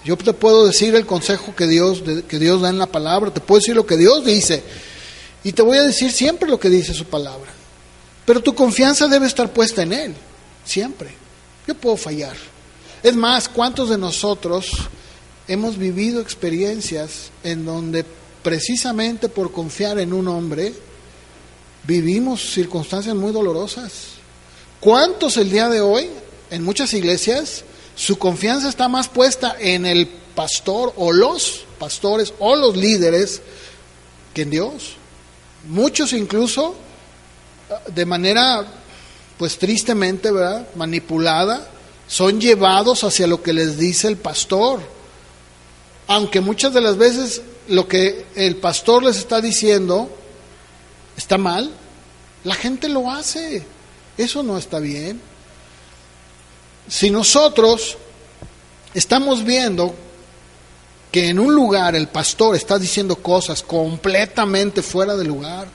[0.03, 3.39] Yo te puedo decir el consejo que Dios, que Dios da en la palabra, te
[3.39, 4.63] puedo decir lo que Dios dice.
[5.43, 7.51] Y te voy a decir siempre lo que dice su palabra.
[8.25, 10.15] Pero tu confianza debe estar puesta en Él,
[10.65, 11.09] siempre.
[11.65, 12.35] Yo puedo fallar.
[13.07, 14.69] Es más, ¿cuántos de nosotros
[15.47, 18.03] hemos vivido experiencias en donde
[18.43, 20.73] precisamente por confiar en un hombre
[21.85, 23.93] vivimos circunstancias muy dolorosas?
[24.81, 26.09] ¿Cuántos el día de hoy,
[26.51, 27.63] en muchas iglesias,
[27.95, 33.41] su confianza está más puesta en el pastor o los pastores o los líderes
[34.33, 34.97] que en Dios?
[35.65, 36.75] Muchos incluso
[37.87, 38.67] de manera
[39.37, 40.67] pues tristemente, ¿verdad?
[40.75, 41.71] manipulada,
[42.07, 44.79] son llevados hacia lo que les dice el pastor.
[46.07, 50.09] Aunque muchas de las veces lo que el pastor les está diciendo
[51.17, 51.69] está mal,
[52.43, 53.63] la gente lo hace.
[54.17, 55.21] Eso no está bien.
[56.87, 57.97] Si nosotros
[58.93, 59.93] estamos viendo
[61.11, 65.67] que en un lugar el pastor está diciendo cosas completamente fuera de lugar,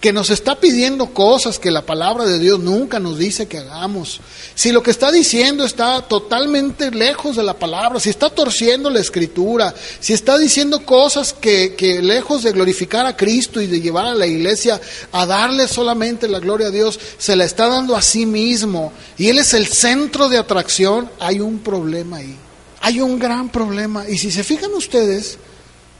[0.00, 4.20] que nos está pidiendo cosas que la palabra de Dios nunca nos dice que hagamos,
[4.54, 9.00] si lo que está diciendo está totalmente lejos de la palabra, si está torciendo la
[9.00, 14.06] escritura, si está diciendo cosas que, que lejos de glorificar a Cristo y de llevar
[14.06, 14.80] a la iglesia
[15.12, 19.28] a darle solamente la gloria a Dios, se la está dando a sí mismo y
[19.28, 22.36] Él es el centro de atracción, hay un problema ahí.
[22.82, 24.08] Hay un gran problema.
[24.08, 25.36] Y si se fijan ustedes,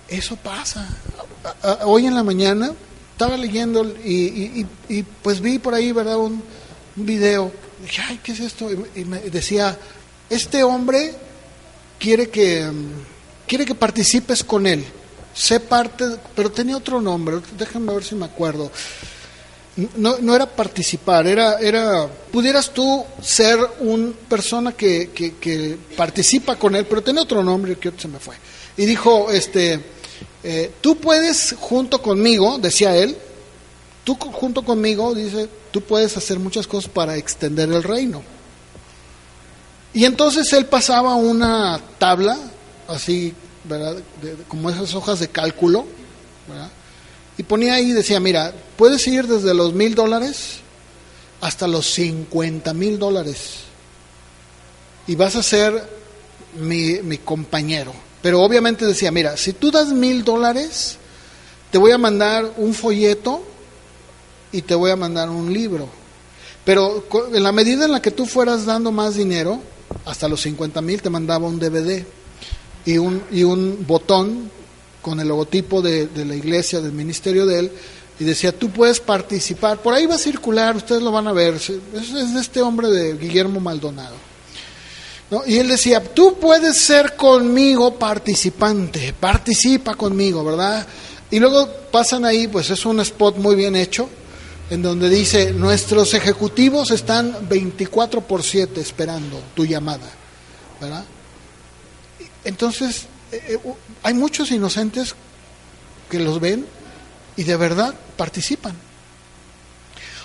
[0.08, 0.88] eso pasa.
[1.84, 2.72] Hoy en la mañana
[3.20, 4.64] estaba leyendo y,
[5.20, 6.16] pues vi por ahí, ¿verdad?
[6.16, 6.42] Un,
[6.96, 7.52] video.
[7.82, 8.70] dije, ay, ¿qué es esto?
[8.94, 9.78] Y, me decía,
[10.30, 11.14] este hombre
[11.98, 12.66] quiere que,
[13.46, 14.82] quiere que participes con él.
[15.34, 16.04] Sé parte,
[16.34, 18.72] pero tenía otro nombre, déjenme ver si me acuerdo.
[19.96, 26.56] No, no era participar, era, era, pudieras tú ser una persona que, que, que participa
[26.56, 28.36] con él, pero tenía otro nombre que se me fue.
[28.78, 29.78] Y dijo, este,
[30.42, 33.16] eh, tú puedes junto conmigo, decía él,
[34.04, 38.22] tú junto conmigo, dice, tú puedes hacer muchas cosas para extender el reino.
[39.92, 42.38] Y entonces él pasaba una tabla,
[42.88, 43.96] así, ¿verdad?
[44.48, 45.84] como esas hojas de cálculo,
[46.48, 46.70] ¿verdad?
[47.36, 50.58] Y ponía ahí, decía, mira, puedes ir desde los mil dólares
[51.40, 53.60] hasta los cincuenta mil dólares.
[55.06, 55.88] Y vas a ser
[56.58, 57.92] mi, mi compañero.
[58.22, 60.98] Pero obviamente decía, mira, si tú das mil dólares,
[61.70, 63.42] te voy a mandar un folleto
[64.52, 65.88] y te voy a mandar un libro.
[66.64, 69.60] Pero en la medida en la que tú fueras dando más dinero,
[70.04, 72.04] hasta los 50 mil te mandaba un DVD
[72.84, 74.50] y un, y un botón
[75.00, 77.72] con el logotipo de, la iglesia, del ministerio de él,
[78.18, 79.80] y decía, tú puedes participar.
[79.80, 81.54] Por ahí va a circular, ustedes lo van a ver.
[81.54, 84.29] Es, es este hombre de Guillermo Maldonado.
[85.46, 90.84] Y él decía, tú puedes ser conmigo participante, participa conmigo, ¿verdad?
[91.30, 94.08] Y luego pasan ahí, pues es un spot muy bien hecho,
[94.70, 100.10] en donde dice, nuestros ejecutivos están 24 por 7 esperando tu llamada,
[100.80, 101.04] ¿verdad?
[102.44, 103.58] Entonces, eh, eh,
[104.02, 105.14] hay muchos inocentes
[106.10, 106.66] que los ven
[107.36, 108.74] y de verdad participan.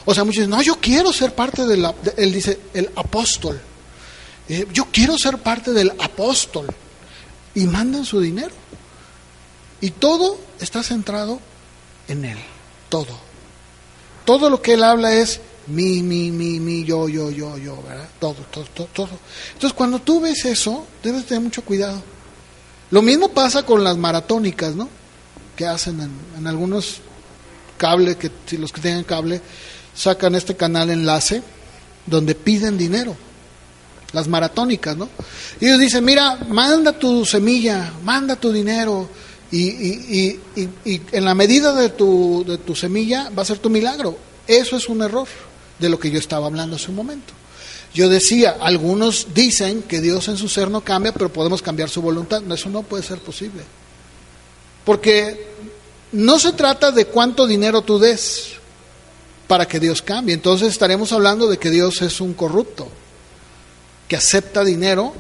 [0.06, 3.60] O sea, muchos dicen, no, yo quiero ser parte de la, él dice, el apóstol.
[4.48, 6.68] Eh, yo quiero ser parte del apóstol.
[7.54, 8.54] Y mandan su dinero.
[9.82, 11.39] Y todo está centrado
[12.08, 12.38] en él.
[12.89, 13.18] Todo.
[14.26, 18.08] Todo lo que él habla es mi, mi, mi, mi, yo, yo, yo, yo, ¿verdad?
[18.20, 19.10] Todo, todo, todo, todo.
[19.54, 22.02] Entonces, cuando tú ves eso, debes tener mucho cuidado.
[22.91, 24.89] Lo mismo pasa con las maratónicas, ¿no?
[25.56, 26.00] Que hacen
[26.38, 26.98] en, algunos
[27.78, 29.41] cables, que si los que tengan cable,
[29.96, 31.41] sacan este canal enlace
[32.06, 33.16] donde piden dinero.
[34.16, 35.09] Las maratónicas, ¿no?
[35.59, 39.07] Y ellos dicen, mira, manda tu semilla, manda tu dinero,
[39.51, 43.59] y, y, y, y, en la medida de tu, de tu semilla va a ser
[43.59, 44.18] tu milagro.
[44.47, 45.28] Eso es un error
[45.80, 47.34] de lo que yo estaba hablando hace un momento.
[47.93, 52.01] Yo decía, algunos dicen que Dios en su ser no cambia, pero podemos cambiar su
[52.01, 52.43] voluntad.
[52.51, 53.63] Eso no puede ser posible.
[54.84, 55.47] Porque
[56.11, 58.49] no se trata de cuánto dinero tú des
[59.47, 60.34] para que Dios cambie.
[60.34, 62.89] Entonces estaremos hablando de que Dios es un corrupto,
[64.08, 65.14] que acepta dinero,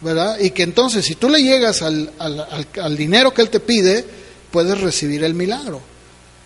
[0.00, 0.38] ¿verdad?
[0.38, 4.04] Y que entonces si tú le llegas al, al, al, dinero que Él te pide,
[4.50, 5.80] puedes recibir el milagro.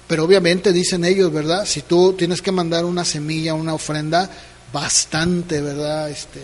[0.06, 1.64] Pero obviamente dicen ellos, ¿verdad?
[1.66, 4.28] Si tú tienes que mandar una semilla, una ofrenda
[4.72, 6.10] bastante, ¿verdad?
[6.10, 6.40] Este,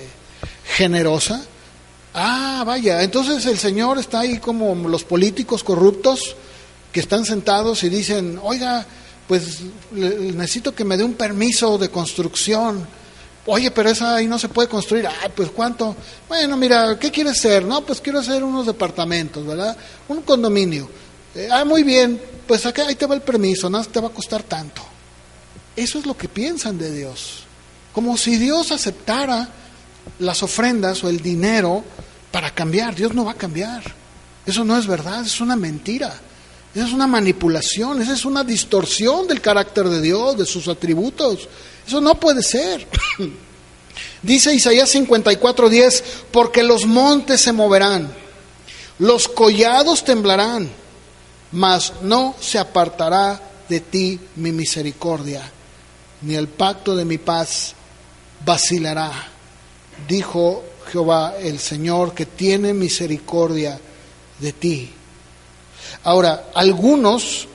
[0.76, 1.42] generosa.
[2.14, 6.36] Ah, vaya, entonces el Señor está ahí como los políticos corruptos
[6.92, 8.86] que están sentados y dicen, oiga,
[9.26, 9.60] pues
[9.92, 12.86] necesito que me dé un permiso de construcción.
[13.50, 15.06] Oye, pero esa ahí no se puede construir.
[15.06, 15.96] Ah, pues cuánto.
[16.28, 17.64] Bueno, mira, ¿qué quieres hacer?
[17.64, 19.74] No, pues quiero hacer unos departamentos, ¿verdad?
[20.06, 20.86] Un condominio.
[21.34, 24.12] Eh, ah, muy bien, pues acá ahí te va el permiso, nada te va a
[24.12, 24.82] costar tanto.
[25.74, 27.44] Eso es lo que piensan de Dios.
[27.94, 29.48] Como si Dios aceptara
[30.18, 31.82] las ofrendas o el dinero
[32.30, 32.94] para cambiar.
[32.94, 33.82] Dios no va a cambiar.
[34.44, 36.14] Eso no es verdad, es una mentira.
[36.74, 41.48] Esa es una manipulación, esa es una distorsión del carácter de Dios, de sus atributos.
[41.86, 42.86] Eso no puede ser.
[44.22, 48.12] Dice Isaías 54:10, porque los montes se moverán,
[48.98, 50.68] los collados temblarán,
[51.52, 55.50] mas no se apartará de ti mi misericordia,
[56.22, 57.74] ni el pacto de mi paz
[58.44, 59.10] vacilará.
[60.06, 63.80] Dijo Jehová el Señor que tiene misericordia
[64.38, 64.90] de ti.
[66.04, 67.46] Ahora, algunos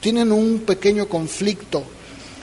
[0.00, 1.84] tienen un pequeño conflicto,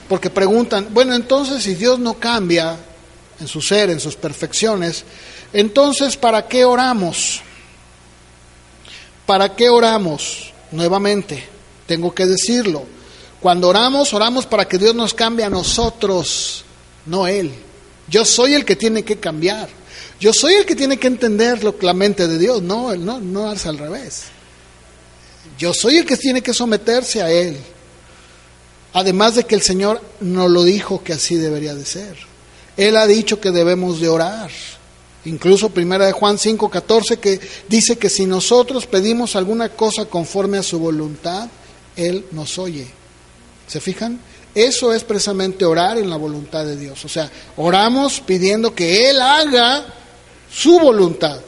[0.08, 2.76] porque preguntan, bueno, entonces si Dios no cambia
[3.38, 5.04] en su ser, en sus perfecciones,
[5.52, 7.42] entonces ¿para qué oramos?
[9.26, 10.52] ¿Para qué oramos?
[10.72, 11.46] Nuevamente,
[11.86, 12.84] tengo que decirlo.
[13.40, 16.64] Cuando oramos, oramos para que Dios nos cambie a nosotros,
[17.06, 17.52] no Él.
[18.08, 19.68] Yo soy el que tiene que cambiar.
[20.18, 23.52] Yo soy el que tiene que entender lo, la mente de Dios, no, no, no
[23.52, 24.24] es al revés.
[25.60, 27.58] Yo soy el que tiene que someterse a Él.
[28.94, 32.16] Además de que el Señor nos lo dijo que así debería de ser.
[32.78, 34.50] Él ha dicho que debemos de orar.
[35.26, 37.38] Incluso primera de Juan 5:14 que
[37.68, 41.50] dice que si nosotros pedimos alguna cosa conforme a su voluntad,
[41.94, 42.86] él nos oye.
[43.66, 44.18] ¿Se fijan?
[44.54, 47.04] Eso es precisamente orar en la voluntad de Dios.
[47.04, 49.84] O sea, oramos pidiendo que él haga
[50.50, 51.38] su voluntad,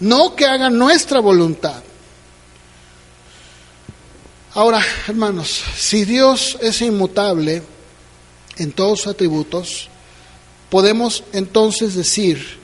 [0.00, 1.82] no que haga nuestra voluntad.
[4.58, 7.62] Ahora, hermanos, si Dios es inmutable
[8.56, 9.88] en todos sus atributos,
[10.68, 12.58] podemos entonces decir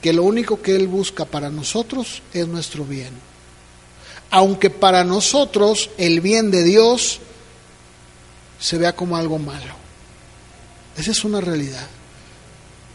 [0.00, 3.12] que lo único que Él busca para nosotros es nuestro bien.
[4.30, 7.20] Aunque para nosotros el bien de Dios
[8.58, 9.74] se vea como algo malo.
[10.96, 11.86] Esa es una realidad.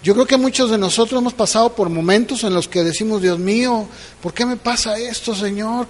[0.02, 3.38] Yo creo que muchos de nosotros hemos pasado por momentos en los que decimos, Dios
[3.38, 3.86] mío,
[4.22, 5.88] ¿por qué me pasa esto, Señor?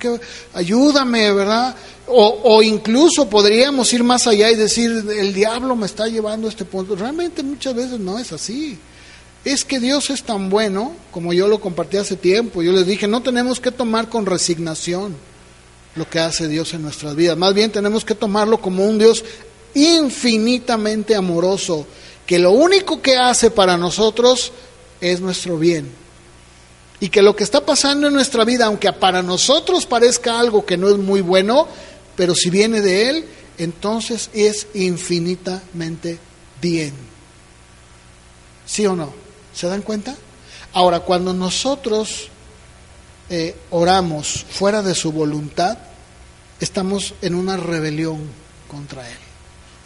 [0.53, 1.75] Ayúdame, ¿verdad?
[2.07, 6.49] O, o, incluso podríamos ir más allá y decir, el diablo me está llevando a
[6.49, 6.95] este punto.
[6.95, 8.79] Realmente muchas veces no es así.
[9.45, 12.63] Es que Dios es tan bueno, como yo lo compartí hace tiempo.
[12.63, 15.15] Yo les dije, no tenemos que tomar con resignación
[15.95, 17.37] lo que hace Dios en nuestras vidas.
[17.37, 19.23] Más bien tenemos que tomarlo como un Dios
[19.75, 21.85] infinitamente amoroso
[22.29, 24.51] que lo único que hace para nosotros
[25.01, 25.89] es nuestro bien.
[26.99, 30.77] Y que lo que está pasando en nuestra vida, aunque para nosotros parezca algo que
[30.77, 31.67] no es muy bueno,
[32.15, 33.25] pero si viene de Él,
[33.57, 36.19] entonces es infinitamente
[36.61, 36.93] bien.
[38.63, 39.11] ¿Sí o no?
[39.51, 40.15] ¿Se dan cuenta?
[40.73, 42.27] Ahora, cuando nosotros
[43.31, 45.79] eh, oramos fuera de su voluntad,
[46.59, 48.19] estamos en una rebelión
[48.67, 49.17] contra Él.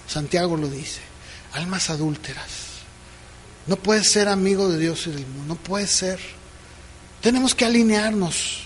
[0.10, 1.13] Santiago lo dice
[1.54, 2.64] almas adúlteras.
[3.66, 6.20] No puedes ser amigo de Dios y del mundo, no puede ser.
[7.22, 8.66] Tenemos que alinearnos,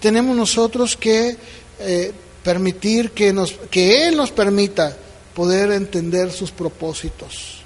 [0.00, 1.36] tenemos nosotros que
[1.78, 2.12] eh,
[2.42, 4.96] permitir que, nos, que Él nos permita
[5.34, 7.62] poder entender sus propósitos.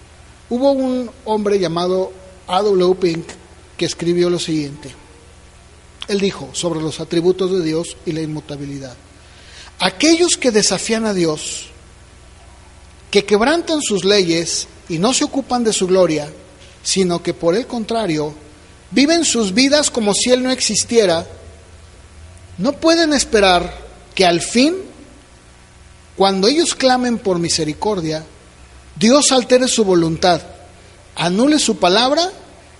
[0.48, 2.12] Hubo un hombre llamado
[2.46, 2.94] A.W.
[2.94, 3.26] Pink
[3.76, 4.90] que escribió lo siguiente.
[6.06, 8.96] Él dijo sobre los atributos de Dios y la inmutabilidad.
[9.80, 11.68] Aquellos que desafían a Dios,
[13.10, 16.30] que quebrantan sus leyes y no se ocupan de su gloria,
[16.82, 18.34] sino que por el contrario
[18.90, 21.26] viven sus vidas como si Él no existiera,
[22.58, 24.74] no pueden esperar que al fin,
[26.16, 28.24] cuando ellos clamen por misericordia,
[28.96, 30.42] Dios altere su voluntad,
[31.14, 32.30] anule su palabra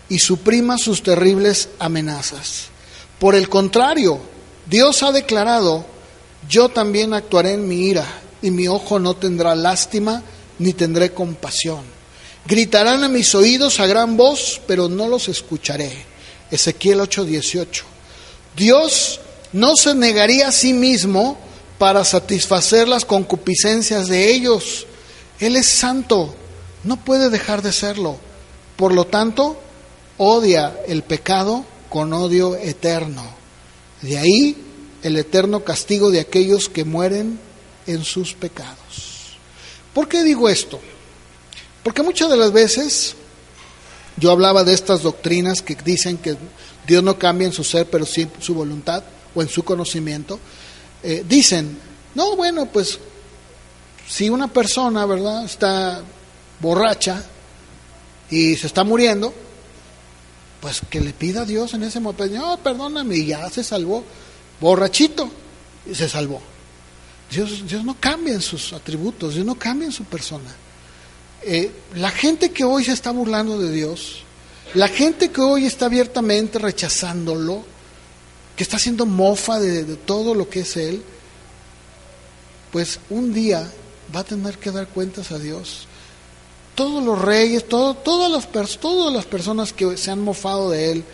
[0.09, 2.67] y suprima sus terribles amenazas.
[3.19, 4.19] Por el contrario,
[4.67, 5.85] Dios ha declarado,
[6.49, 8.07] yo también actuaré en mi ira
[8.43, 10.23] y mi ojo no tendrá lástima
[10.59, 11.83] ni tendré compasión.
[12.47, 15.93] Gritarán a mis oídos a gran voz, pero no los escucharé.
[16.51, 17.85] Ezequiel 8:18.
[18.57, 19.21] Dios
[19.53, 21.39] no se negaría a sí mismo
[21.79, 24.87] para satisfacer las concupiscencias de ellos.
[25.41, 26.35] Él es santo,
[26.85, 28.19] no puede dejar de serlo.
[28.77, 29.61] Por lo tanto,
[30.17, 33.25] odia el pecado con odio eterno.
[34.03, 34.57] De ahí
[35.03, 37.39] el eterno castigo de aquellos que mueren
[37.89, 39.37] en sus pecados.
[39.93, 40.79] ¿Por qué digo esto?
[41.83, 43.17] Porque muchas de las veces
[44.17, 46.37] yo hablaba de estas doctrinas que dicen que
[46.87, 49.03] Dios no cambia en su ser, pero sí su voluntad
[49.35, 50.39] o en su conocimiento.
[51.03, 51.79] Eh, dicen,
[52.15, 52.99] no, bueno, pues
[54.09, 56.03] si una persona, ¿verdad?, está
[56.61, 57.25] borracha
[58.31, 59.33] y se está muriendo,
[60.61, 64.05] pues que le pida a Dios en ese momento, perdóname, y ya se salvó,
[64.61, 65.31] borrachito,
[65.87, 66.43] y se salvó.
[67.31, 70.55] Dios, Dios no cambia en sus atributos, Dios no cambia en su persona.
[71.43, 74.23] Eh, la gente que hoy se está burlando de Dios,
[74.75, 77.65] la gente que hoy está abiertamente rechazándolo,
[78.57, 81.03] que está haciendo mofa de, todo lo que es Él,
[82.73, 83.71] pues un día
[84.15, 85.87] va a tener que dar cuentas a Dios.
[86.75, 88.31] Todos los reyes, todas
[89.13, 91.05] las personas que se han mofado de Él,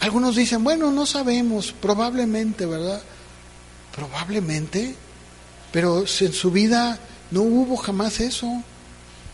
[0.00, 3.02] algunos dicen, bueno, no sabemos, probablemente, ¿verdad?
[3.94, 4.94] Probablemente,
[5.72, 6.98] pero en su vida
[7.30, 8.62] no hubo jamás eso.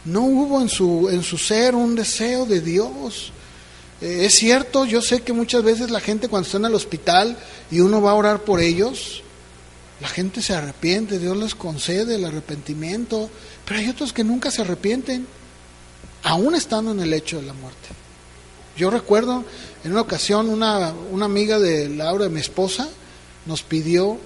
[0.04, 3.32] No hubo en su, en su ser un deseo de Dios.
[4.00, 7.38] Eh, es cierto, yo sé que muchas veces la gente cuando está en el hospital
[7.70, 9.22] y uno va a orar por ellos,
[10.00, 13.30] la gente se arrepiente, Dios les concede el arrepentimiento,
[13.64, 15.24] pero hay otros que nunca se arrepienten,
[16.24, 17.88] aún estando en el hecho de la muerte.
[18.76, 19.44] Yo recuerdo
[19.84, 22.88] en una ocasión una, una amiga de Laura, de mi esposa,
[23.46, 24.18] nos pidió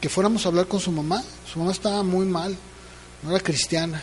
[0.00, 1.22] que fuéramos a hablar con su mamá.
[1.52, 2.56] Su mamá estaba muy mal,
[3.22, 4.02] no era cristiana.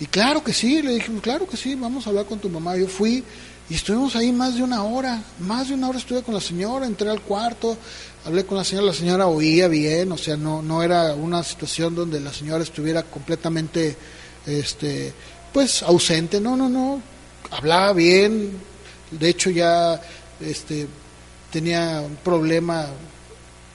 [0.00, 2.76] Y claro que sí, le dije, claro que sí, vamos a hablar con tu mamá.
[2.76, 3.22] Yo fui
[3.68, 6.86] y estuvimos ahí más de una hora, más de una hora estuve con la señora,
[6.86, 7.76] entré al cuarto,
[8.24, 11.94] hablé con la señora, la señora oía bien, o sea, no, no era una situación
[11.94, 13.96] donde la señora estuviera completamente,
[14.46, 15.12] este,
[15.52, 17.02] pues ausente, no, no, no,
[17.50, 18.52] hablaba bien,
[19.10, 20.00] de hecho ya,
[20.40, 20.86] este,
[21.50, 22.86] tenía un problema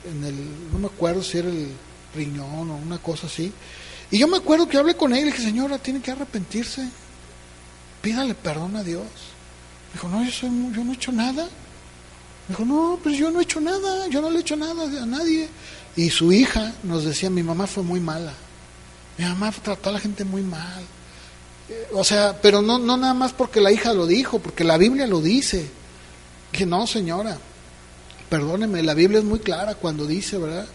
[0.09, 0.35] en el,
[0.71, 1.67] no me acuerdo si era el
[2.15, 3.51] riñón o una cosa así,
[4.11, 6.85] y yo me acuerdo que hablé con él y dije, señora, tiene que arrepentirse.
[8.01, 9.05] Pídale perdón a Dios.
[9.93, 11.47] Dijo, no, yo, soy, yo no he hecho nada.
[12.49, 15.05] Dijo, no, pues yo no he hecho nada, yo no le he hecho nada a
[15.05, 15.47] nadie.
[15.95, 18.33] Y su hija nos decía, mi mamá fue muy mala.
[19.17, 20.83] Mi mamá trató a la gente muy mal.
[21.69, 24.77] Eh, o sea, pero no, no nada más porque la hija lo dijo, porque la
[24.77, 25.69] Biblia lo dice.
[26.51, 27.37] Que no, señora,
[28.29, 30.67] perdóneme, la Biblia es muy clara cuando dice, ¿verdad?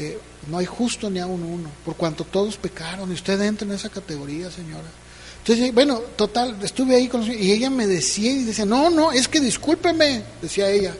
[0.00, 1.46] Eh, no hay justo ni a uno,
[1.84, 4.88] por cuanto todos pecaron, y usted entra en esa categoría, señora.
[5.40, 9.28] Entonces, bueno, total, estuve ahí con y ella me decía y decía, no, no, es
[9.28, 10.94] que discúlpeme, decía ella,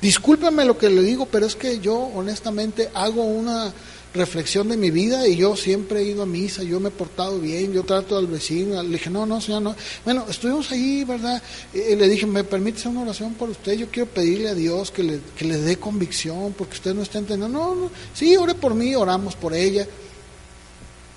[0.00, 3.72] discúlpeme lo que le digo, pero es que yo honestamente hago una
[4.14, 7.40] reflexión de mi vida y yo siempre he ido a misa, yo me he portado
[7.40, 9.76] bien, yo trato al vecino, le dije, no, no, señor, no.
[10.04, 11.42] Bueno, estuvimos ahí, ¿verdad?
[11.72, 13.72] Le dije, ¿me permite hacer una oración por usted?
[13.72, 17.18] Yo quiero pedirle a Dios que le, que le dé convicción porque usted no está
[17.18, 17.58] entendiendo.
[17.58, 19.86] No, no, sí, ore por mí, oramos por ella.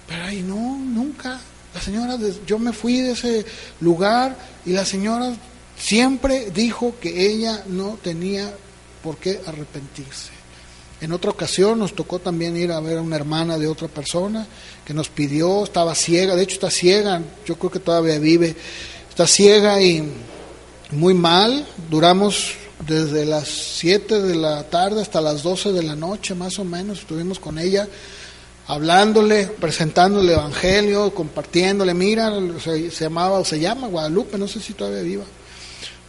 [0.08, 1.40] Pero ahí no, nunca.
[1.76, 2.18] La señora,
[2.48, 3.46] yo me fui de ese
[3.82, 4.36] lugar
[4.66, 5.36] y la señora
[5.78, 8.52] siempre dijo que ella no tenía
[9.04, 10.37] por qué arrepentirse.
[11.00, 14.48] En otra ocasión nos tocó también ir a ver a una hermana de otra persona
[14.84, 18.56] que nos pidió, estaba ciega, de hecho está ciega, yo creo que todavía vive,
[19.08, 20.04] está ciega y
[20.92, 22.56] muy mal, duramos
[22.88, 27.00] desde las 7 de la tarde hasta las 12 de la noche más o menos,
[27.00, 27.88] estuvimos con ella
[28.66, 34.60] hablándole, presentándole el evangelio, compartiéndole, mira, se, se llamaba o se llama Guadalupe, no sé
[34.60, 35.26] si todavía viva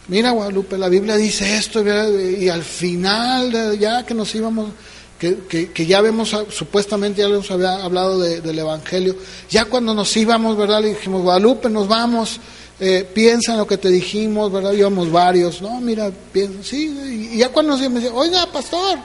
[0.09, 1.83] mira Guadalupe, la Biblia dice esto,
[2.19, 4.71] y al final, ya que nos íbamos,
[5.17, 9.15] que, que, ya vemos, supuestamente ya les había hablado del Evangelio,
[9.49, 10.81] ya cuando nos íbamos, ¿verdad?
[10.81, 12.39] Le dijimos, Guadalupe, nos vamos,
[12.79, 14.73] eh, piensa en lo que te dijimos, ¿verdad?
[14.73, 18.97] Íbamos varios, no, mira, piensa, sí, y ya cuando nos íbamos, oiga, pastor,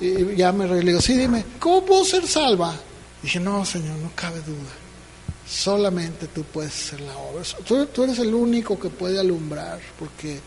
[0.00, 2.74] y ya me le digo, sí, dime, ¿cómo puedo ser salva?
[3.22, 4.83] dije, no, Señor, no cabe duda.
[5.46, 7.42] Solamente tú puedes hacer la obra.
[7.66, 10.40] Tú, eres el único que puede alumbrar, porque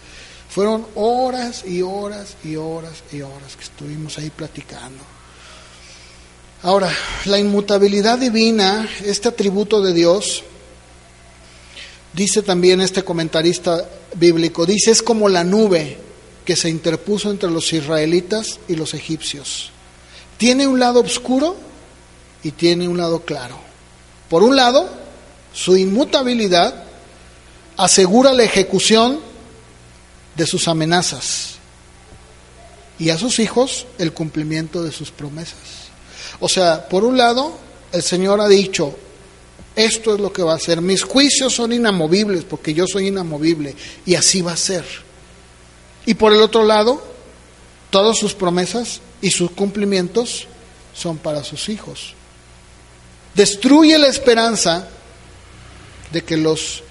[0.49, 5.03] fueron horas y horas y horas y horas que estuvimos ahí platicando.
[6.63, 6.91] Ahora,
[7.25, 10.43] la inmutabilidad divina, este atributo de Dios,
[12.13, 15.99] dice también este comentarista bíblico, dice, es como la nube
[16.43, 19.69] que se interpuso entre los israelitas y los egipcios.
[20.37, 21.55] Tiene un lado oscuro
[22.41, 23.66] y tiene un lado claro.
[24.29, 24.89] Por un lado,
[25.53, 26.83] su inmutabilidad
[27.77, 29.19] asegura la ejecución
[30.35, 31.55] de sus amenazas
[32.99, 35.87] y a sus hijos el cumplimiento de sus promesas.
[36.39, 37.57] O sea, por un lado,
[37.91, 38.95] el Señor ha dicho,
[39.75, 43.75] esto es lo que va a ser, mis juicios son inamovibles porque yo soy inamovible
[44.05, 44.83] y así va a ser.
[46.05, 47.01] Y por el otro lado,
[47.89, 50.47] todas sus promesas y sus cumplimientos
[50.93, 52.16] son para sus hijos.
[53.37, 54.87] Destruye la esperanza
[56.11, 56.83] de que los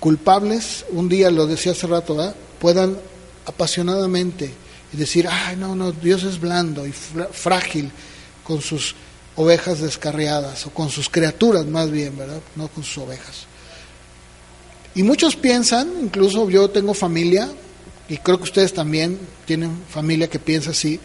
[0.00, 2.96] culpables, un día lo decía hace rato, puedan
[3.44, 4.50] apasionadamente
[4.92, 7.92] decir, ay, no, no, Dios es blando y frágil
[8.44, 8.94] con sus
[9.36, 12.40] ovejas descarriadas, o con sus criaturas más bien, ¿verdad?
[12.56, 13.44] No con sus ovejas.
[14.94, 17.50] Y muchos piensan, incluso yo tengo familia,
[18.08, 20.98] y creo que ustedes también tienen familia que piensa así,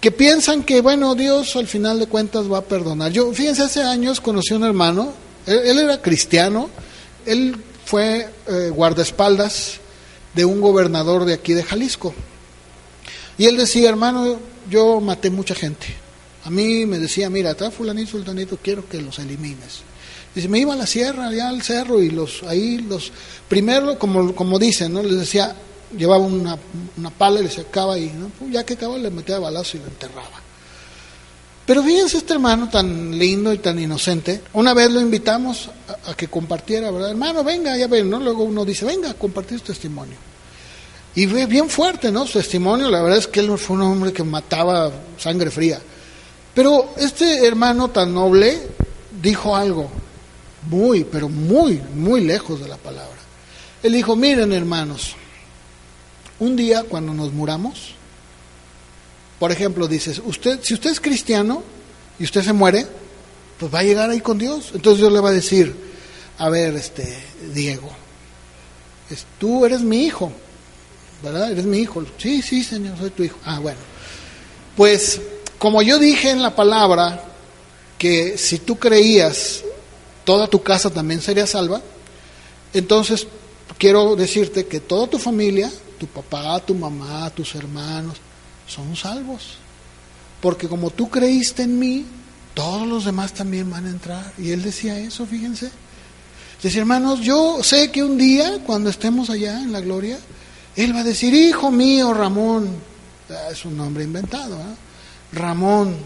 [0.00, 3.12] que piensan que, bueno, Dios al final de cuentas va a perdonar.
[3.12, 5.12] Yo, fíjense, hace años conocí a un hermano,
[5.46, 6.70] él, era cristiano,
[7.26, 9.80] él fue eh, guardaespaldas
[10.34, 12.14] de un gobernador de aquí de Jalisco.
[13.36, 14.38] Y él decía, hermano,
[14.70, 15.86] yo maté mucha gente.
[16.44, 19.82] A mí me decía, mira, está fulanito, sultanito, quiero que los elimines.
[20.34, 23.12] Dice, me iba a la sierra, allá al cerro, y los ahí los
[23.48, 25.02] primero, como, como dicen, ¿no?
[25.02, 25.54] Les decía,
[25.96, 26.58] llevaba una,
[26.96, 28.30] una pala y le sacaba y ¿no?
[28.38, 30.40] Pues ya que acababa le metía balazo y lo enterraba.
[31.66, 35.70] Pero fíjense este hermano tan lindo y tan inocente, una vez lo invitamos
[36.06, 37.10] a, que compartiera, ¿verdad?
[37.10, 38.18] Hermano, venga, ya ven, ¿no?
[38.18, 40.16] Luego uno dice, venga compartir su testimonio.
[41.14, 42.26] Y ve bien fuerte, ¿no?
[42.26, 45.80] Su testimonio, la verdad es que él fue un hombre que mataba sangre fría.
[46.54, 48.58] Pero este hermano tan noble
[49.22, 49.88] dijo algo
[50.68, 53.16] muy, pero muy, muy lejos de la palabra.
[53.82, 55.14] Él dijo, miren hermanos,
[56.40, 57.94] un día cuando nos muramos,
[59.38, 61.62] por ejemplo, dices, usted, si usted es cristiano
[62.18, 62.86] y usted se muere,
[63.58, 64.70] pues va a llegar ahí con Dios.
[64.74, 65.74] Entonces Dios le va a decir,
[66.38, 67.22] a ver, este,
[67.54, 67.90] Diego,
[69.38, 70.32] tú eres mi hijo,
[71.22, 71.52] ¿verdad?
[71.52, 72.04] Eres mi hijo.
[72.18, 73.38] Sí, sí, Señor, soy tu hijo.
[73.44, 73.78] Ah, bueno.
[74.76, 75.20] Pues,
[75.58, 77.24] como yo dije en la palabra,
[77.98, 79.62] que si tú creías,
[80.24, 81.82] toda tu casa también sería salva,
[82.72, 83.26] entonces
[83.78, 85.70] quiero decirte que toda tu familia
[86.00, 88.16] tu papá, tu mamá, tus hermanos,
[88.66, 89.58] son salvos.
[90.40, 92.06] Porque como tú creíste en mí,
[92.54, 94.32] todos los demás también van a entrar.
[94.38, 95.70] Y él decía eso, fíjense.
[96.62, 100.18] Decía, hermanos, yo sé que un día, cuando estemos allá en la gloria,
[100.74, 102.70] él va a decir, hijo mío, Ramón,
[103.28, 104.74] ah, es un nombre inventado, ¿eh?
[105.32, 105.96] Ramón,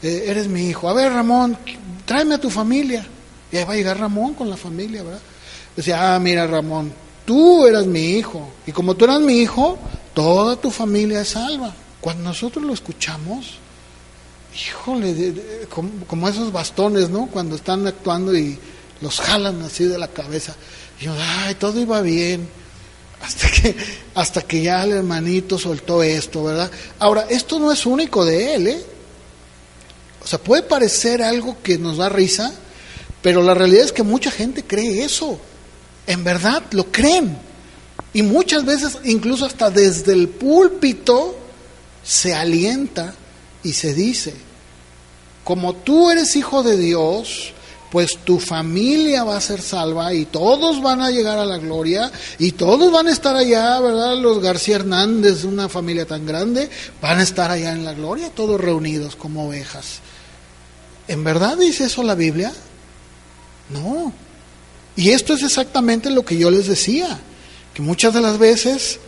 [0.00, 0.88] eh, eres mi hijo.
[0.88, 1.58] A ver, Ramón,
[2.06, 3.04] tráeme a tu familia.
[3.50, 5.20] Y ahí va a llegar Ramón con la familia, ¿verdad?
[5.74, 6.92] Decía, ah, mira, Ramón,
[7.28, 8.48] tú eras mi hijo.
[8.66, 9.78] Y como tú eras mi hijo,
[10.14, 11.74] toda tu familia es salva.
[12.00, 13.58] Cuando nosotros lo escuchamos,
[14.56, 15.34] híjole,
[15.68, 17.26] como, esos bastones, ¿no?
[17.26, 18.58] Cuando están actuando y
[19.02, 20.56] los jalan así de la cabeza.
[20.98, 22.48] Y yo, ay, todo iba bien.
[23.20, 23.76] Hasta que,
[24.14, 26.70] hasta que ya el hermanito soltó esto, ¿verdad?
[26.98, 28.82] Ahora, esto no es único de él, ¿eh?
[30.24, 32.54] O sea, puede parecer algo que nos da risa,
[33.20, 35.38] pero la realidad es que mucha gente cree eso
[36.08, 37.38] en verdad lo creen.
[38.12, 41.36] Y muchas veces, incluso hasta desde el púlpito,
[42.02, 43.14] se alienta
[43.62, 44.34] y se dice,
[45.44, 47.52] como tú eres hijo de Dios,
[47.90, 52.10] pues tu familia va a ser salva y todos van a llegar a la gloria
[52.38, 54.16] y todos van a estar allá, ¿verdad?
[54.16, 56.70] Los García Hernández, una familia tan grande,
[57.02, 60.00] van a estar allá en la gloria, todos reunidos como ovejas.
[61.06, 62.52] ¿En verdad dice eso la Biblia?
[63.70, 64.12] No.
[64.98, 67.20] Y esto es exactamente lo que yo les decía,
[67.72, 68.98] que muchas de las veces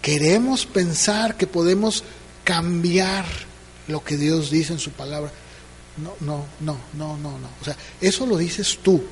[0.00, 2.04] queremos pensar que podemos
[2.42, 3.26] cambiar
[3.86, 5.30] lo que Dios dice en su palabra.
[5.98, 7.48] No, no, no, no, no, no.
[7.60, 9.04] O sea, eso lo dices tú,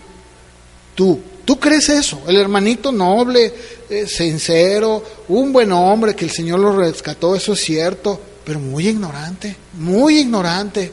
[0.94, 2.22] tú, ¿Tú crees eso?
[2.26, 3.52] El hermanito noble,
[3.90, 8.88] eh, sincero, un buen hombre que el Señor lo rescató, eso es cierto, pero muy
[8.88, 10.90] ignorante, muy ignorante.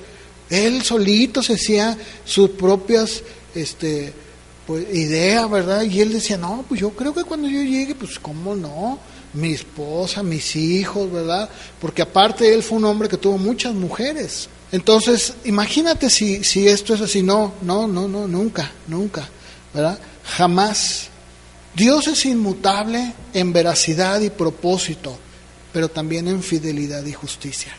[0.49, 3.21] Él solito se hacía sus propias
[3.55, 4.11] este,
[4.69, 5.81] pues, ideas, ¿verdad?
[5.81, 8.99] Y él decía, no, pues yo creo que cuando yo llegue, pues cómo no,
[9.33, 11.49] mi esposa, mis hijos, ¿verdad?
[11.81, 14.47] Porque aparte él fue un hombre que tuvo muchas mujeres.
[14.71, 19.27] Entonces, imagínate si, si esto es así, no, no, no, no, nunca, nunca,
[19.73, 19.97] ¿verdad?
[20.23, 21.07] Jamás.
[21.75, 25.17] Dios es inmutable en veracidad y propósito,
[25.73, 27.75] pero también en fidelidad y justicia.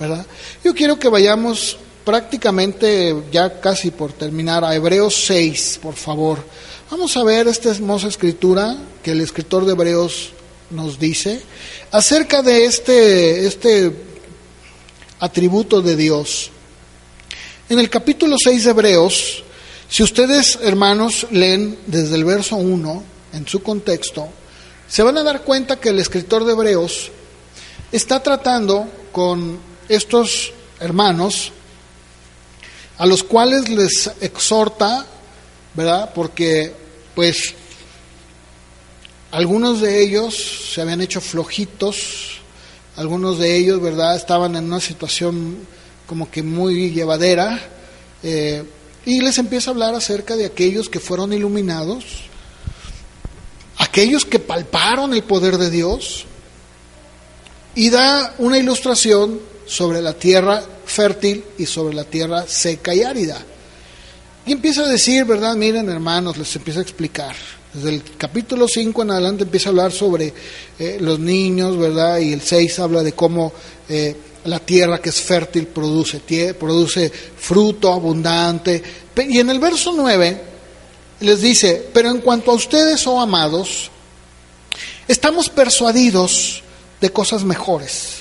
[0.00, 0.26] ¿verdad?
[0.64, 6.38] Yo quiero que vayamos prácticamente ya casi por terminar a Hebreos 6, por favor.
[6.90, 10.32] Vamos a ver esta hermosa escritura que el escritor de Hebreos
[10.70, 11.40] nos dice
[11.90, 13.92] acerca de este, este
[15.18, 16.50] atributo de Dios.
[17.68, 19.44] En el capítulo 6 de Hebreos,
[19.88, 24.28] si ustedes, hermanos, leen desde el verso 1, en su contexto,
[24.88, 27.10] se van a dar cuenta que el escritor de Hebreos
[27.92, 31.52] está tratando con estos hermanos
[33.00, 35.06] a los cuales les exhorta,
[35.72, 36.12] ¿verdad?
[36.14, 36.70] Porque
[37.14, 37.54] pues
[39.30, 42.42] algunos de ellos se habían hecho flojitos,
[42.96, 44.16] algunos de ellos, ¿verdad?
[44.16, 45.66] Estaban en una situación
[46.06, 47.58] como que muy llevadera.
[48.22, 48.64] Eh,
[49.06, 52.04] y les empieza a hablar acerca de aquellos que fueron iluminados,
[53.78, 56.26] aquellos que palparon el poder de Dios,
[57.74, 59.40] y da una ilustración
[59.70, 63.40] sobre la tierra fértil y sobre la tierra seca y árida.
[64.44, 65.54] Y empieza a decir, ¿verdad?
[65.54, 67.36] Miren hermanos, les empieza a explicar.
[67.72, 70.34] Desde el capítulo 5 en adelante empieza a hablar sobre
[70.76, 72.18] eh, los niños, ¿verdad?
[72.18, 73.52] Y el 6 habla de cómo
[73.88, 74.16] eh,
[74.46, 76.18] la tierra que es fértil produce,
[76.54, 78.82] produce fruto abundante.
[79.28, 80.40] Y en el verso 9
[81.20, 83.88] les dice, pero en cuanto a ustedes, oh amados,
[85.06, 86.64] estamos persuadidos
[87.00, 88.19] de cosas mejores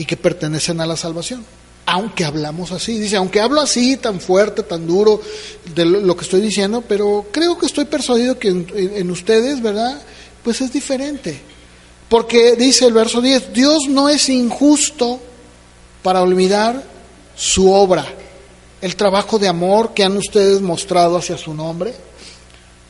[0.00, 1.44] y que pertenecen a la salvación.
[1.84, 5.20] Aunque hablamos así, dice, aunque hablo así, tan fuerte, tan duro,
[5.74, 10.00] de lo, que estoy diciendo, pero creo que estoy persuadido que en, ustedes, ¿verdad?
[10.42, 11.38] Pues es diferente.
[12.08, 15.20] Porque dice el verso 10, Dios no es injusto
[16.02, 16.82] para olvidar
[17.36, 18.06] su obra,
[18.80, 21.92] el trabajo de amor que han ustedes mostrado hacia su nombre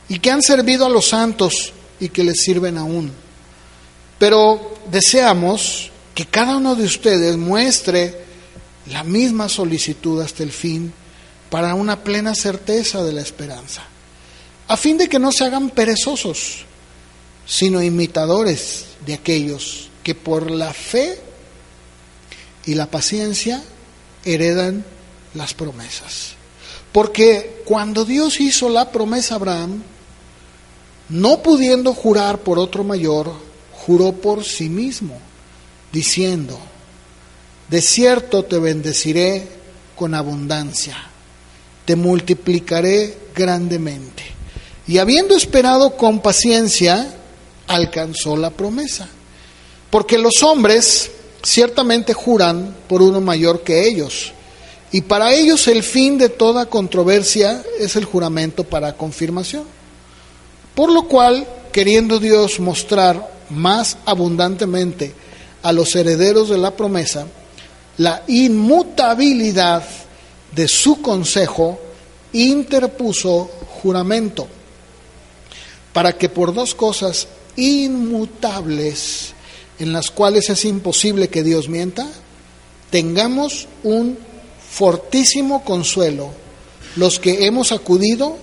[0.07, 3.11] y que han servido a los santos y que les sirven aún.
[4.17, 8.25] Pero deseamos que cada uno de ustedes muestre
[8.87, 10.93] la misma solicitud hasta el fin
[11.49, 13.83] para una plena certeza de la esperanza,
[14.67, 16.65] a fin de que no se hagan perezosos,
[17.45, 21.19] sino imitadores de aquellos que por la fe
[22.65, 23.61] y la paciencia
[24.23, 24.85] heredan
[25.33, 26.33] las promesas.
[26.91, 29.83] Porque cuando Dios hizo la promesa a Abraham,
[31.09, 33.33] no pudiendo jurar por otro mayor,
[33.71, 35.19] juró por sí mismo,
[35.91, 36.59] diciendo,
[37.69, 39.47] de cierto te bendeciré
[39.95, 40.97] con abundancia,
[41.85, 44.23] te multiplicaré grandemente.
[44.87, 47.15] Y habiendo esperado con paciencia,
[47.67, 49.07] alcanzó la promesa.
[49.89, 51.11] Porque los hombres
[51.43, 54.33] ciertamente juran por uno mayor que ellos.
[54.91, 59.63] Y para ellos el fin de toda controversia es el juramento para confirmación.
[60.75, 65.13] Por lo cual, queriendo Dios mostrar más abundantemente
[65.63, 67.27] a los herederos de la promesa
[67.97, 69.83] la inmutabilidad
[70.55, 71.79] de su consejo,
[72.33, 73.49] interpuso
[73.81, 74.47] juramento,
[75.93, 79.33] para que por dos cosas inmutables,
[79.79, 82.07] en las cuales es imposible que Dios mienta,
[82.89, 84.17] tengamos un
[84.69, 86.31] fortísimo consuelo
[86.95, 88.37] los que hemos acudido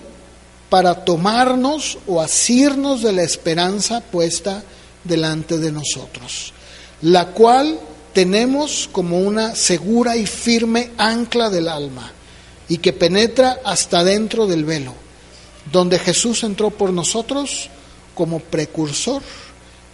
[0.69, 4.63] para tomarnos o asirnos de la esperanza puesta
[5.03, 6.53] delante de nosotros,
[7.01, 7.79] la cual
[8.13, 12.11] tenemos como una segura y firme ancla del alma
[12.67, 14.93] y que penetra hasta dentro del velo,
[15.71, 17.69] donde Jesús entró por nosotros
[18.13, 19.21] como precursor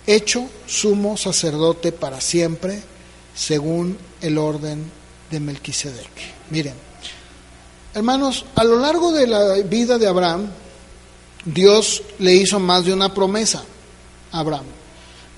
[0.08, 2.82] hecho sumo sacerdote para siempre,
[3.36, 4.92] según el orden
[5.32, 6.10] de Melquisedec.
[6.52, 6.76] Miren,
[7.94, 10.48] hermanos, a lo largo de la vida de Abraham,
[11.44, 13.64] Dios le hizo más de una promesa
[14.32, 14.66] a Abraham.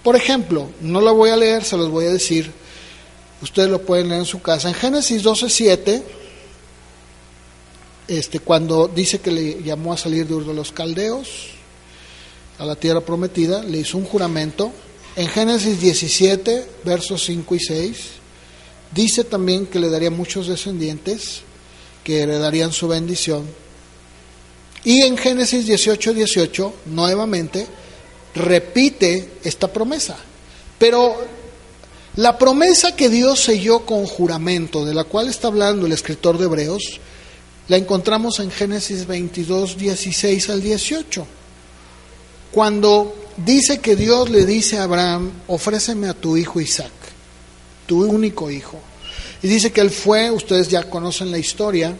[0.08, 2.50] Por ejemplo, no la voy a leer, se los voy a decir,
[3.42, 4.70] ustedes lo pueden leer en su casa.
[4.70, 6.02] En Génesis 12:7,
[8.08, 11.50] este, cuando dice que le llamó a salir de Ur de los Caldeos,
[12.58, 14.72] a la tierra prometida, le hizo un juramento.
[15.18, 17.98] En Génesis 17, versos 5 y 6,
[18.96, 21.42] dice también que le daría muchos descendientes
[22.06, 23.44] que heredarían su bendición.
[24.86, 27.68] Y en Génesis 18, 18, nuevamente,
[28.38, 30.18] repite esta promesa.
[30.78, 31.16] Pero
[32.16, 36.46] la promesa que Dios selló con juramento, de la cual está hablando el escritor de
[36.46, 37.00] Hebreos,
[37.68, 41.28] la encontramos en Génesis 22, 16 al 18.
[42.52, 46.92] Cuando dice que Dios le dice a Abraham, ofréceme a tu hijo Isaac,
[47.86, 48.80] tu único hijo.
[49.44, 51.96] Y dice que él fue, ustedes ya conocen la historia,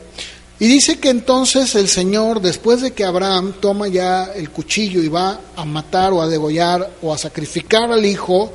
[0.60, 5.08] y dice que entonces el Señor, después de que Abraham toma ya el cuchillo y
[5.08, 8.52] va a matar o a degollar o a sacrificar al hijo,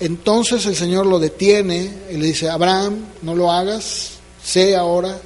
[0.00, 4.12] entonces el Señor lo detiene y le dice, Abraham, no lo hagas,
[4.42, 5.20] sé ahora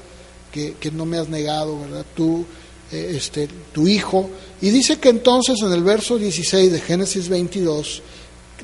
[0.53, 2.05] que, no me has negado, ¿verdad?
[2.15, 2.45] Tú,
[2.93, 4.29] eh, este, tu hijo.
[4.61, 8.03] Y dice que entonces en el verso 16 de Génesis 22,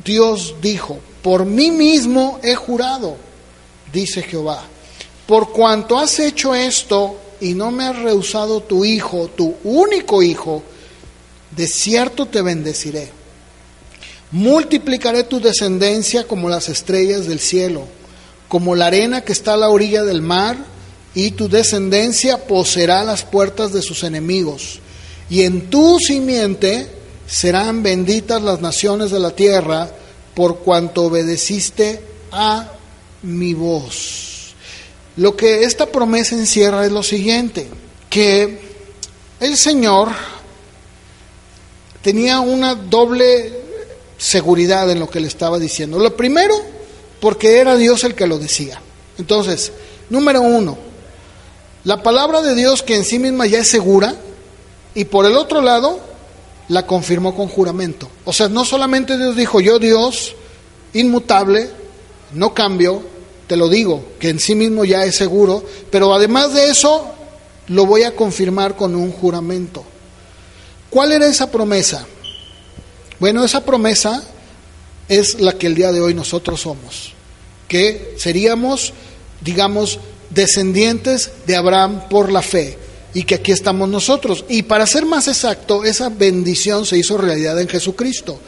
[0.05, 3.17] Dios dijo, por mí mismo he jurado,
[3.93, 4.63] dice Jehová,
[5.27, 10.63] por cuanto has hecho esto y no me has rehusado tu hijo, tu único hijo,
[11.57, 13.11] de cierto te bendeciré.
[14.31, 17.85] Multiplicaré tu descendencia como las estrellas del cielo,
[18.49, 20.57] como la arena que está a la orilla del mar,
[21.15, 24.79] y tu descendencia poseerá las puertas de sus enemigos.
[25.29, 26.89] Y en tu simiente
[27.27, 29.91] serán benditas las naciones de la tierra,
[30.35, 32.73] por cuanto obedeciste a
[33.23, 34.30] mi voz.
[35.17, 37.69] Lo que esta promesa encierra es lo siguiente,
[38.09, 38.59] que
[39.41, 40.09] el Señor
[42.03, 43.53] tenía una doble
[44.19, 45.99] seguridad en lo que le estaba diciendo.
[45.99, 46.55] Lo primero,
[47.21, 48.81] porque era Dios el que lo decía.
[49.19, 49.73] Entonces,
[50.09, 50.79] número uno,
[51.85, 54.15] la palabra de Dios que en sí misma ya es segura,
[54.95, 56.01] y por el otro lado,
[56.69, 58.09] la confirmó con juramento.
[58.25, 60.35] O sea, no solamente Dios dijo, yo Dios,
[60.93, 61.71] inmutable,
[62.33, 63.03] no cambio,
[63.51, 67.05] te lo digo, que en sí mismo ya es seguro, pero además de eso,
[67.67, 69.85] lo voy a confirmar con un juramento.
[70.89, 72.07] ¿Cuál era esa promesa?
[73.19, 74.23] Bueno, esa promesa
[75.09, 77.13] es la que el día de hoy nosotros somos,
[77.67, 78.93] que seríamos,
[79.41, 79.99] digamos,
[80.31, 82.79] descendientes de Abraham por la fe
[83.15, 84.45] y que aquí estamos nosotros.
[84.49, 88.39] Y para ser más exacto, esa bendición se hizo realidad en Jesucristo.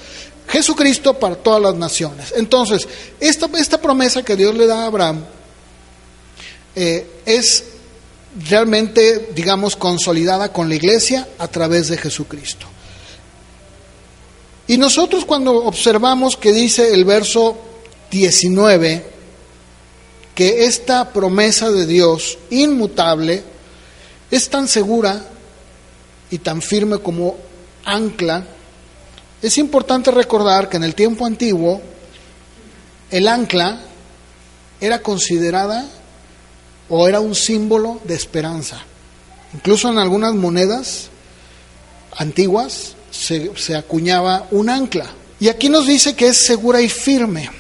[0.49, 2.33] Jesucristo para todas las naciones.
[2.37, 2.87] Entonces,
[3.21, 5.25] esta, esta promesa que Dios le da a Abraham
[6.75, 7.65] eh, es
[8.49, 12.67] realmente, digamos, consolidada con la iglesia a través de Jesucristo.
[14.67, 17.59] Y nosotros cuando observamos que dice el verso
[18.11, 19.13] 19,
[20.35, 23.43] que esta promesa de Dios inmutable
[24.31, 25.29] es tan segura
[26.31, 27.37] y tan firme como
[27.85, 28.47] ancla
[29.43, 31.81] es importante recordar que en el tiempo antiguo
[33.11, 33.81] el ancla
[34.81, 35.85] era considerada
[36.89, 38.81] o era un símbolo de esperanza.
[39.55, 41.09] Incluso en algunas monedas
[42.17, 45.11] antiguas se, acuñaba un ancla.
[45.41, 47.51] Y aquí nos dice que es segura y firme.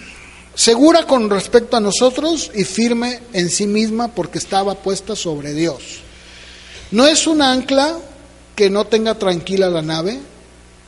[0.54, 6.00] Segura con respecto a nosotros y firme en sí misma porque estaba puesta sobre Dios.
[6.90, 7.96] No es un ancla
[8.54, 10.20] que no tenga tranquila la nave,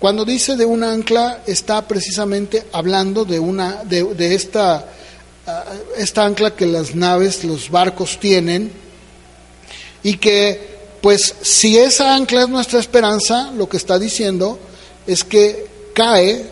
[0.04, 4.84] cuando dice de un ancla, está precisamente hablando de, una, de, esta,
[5.46, 5.64] ah,
[5.96, 8.70] esta ancla que las naves, los barcos tienen,
[10.02, 10.60] y que,
[11.00, 14.58] pues, si esa ancla es nuestra esperanza, lo que está diciendo
[15.06, 16.50] es que cae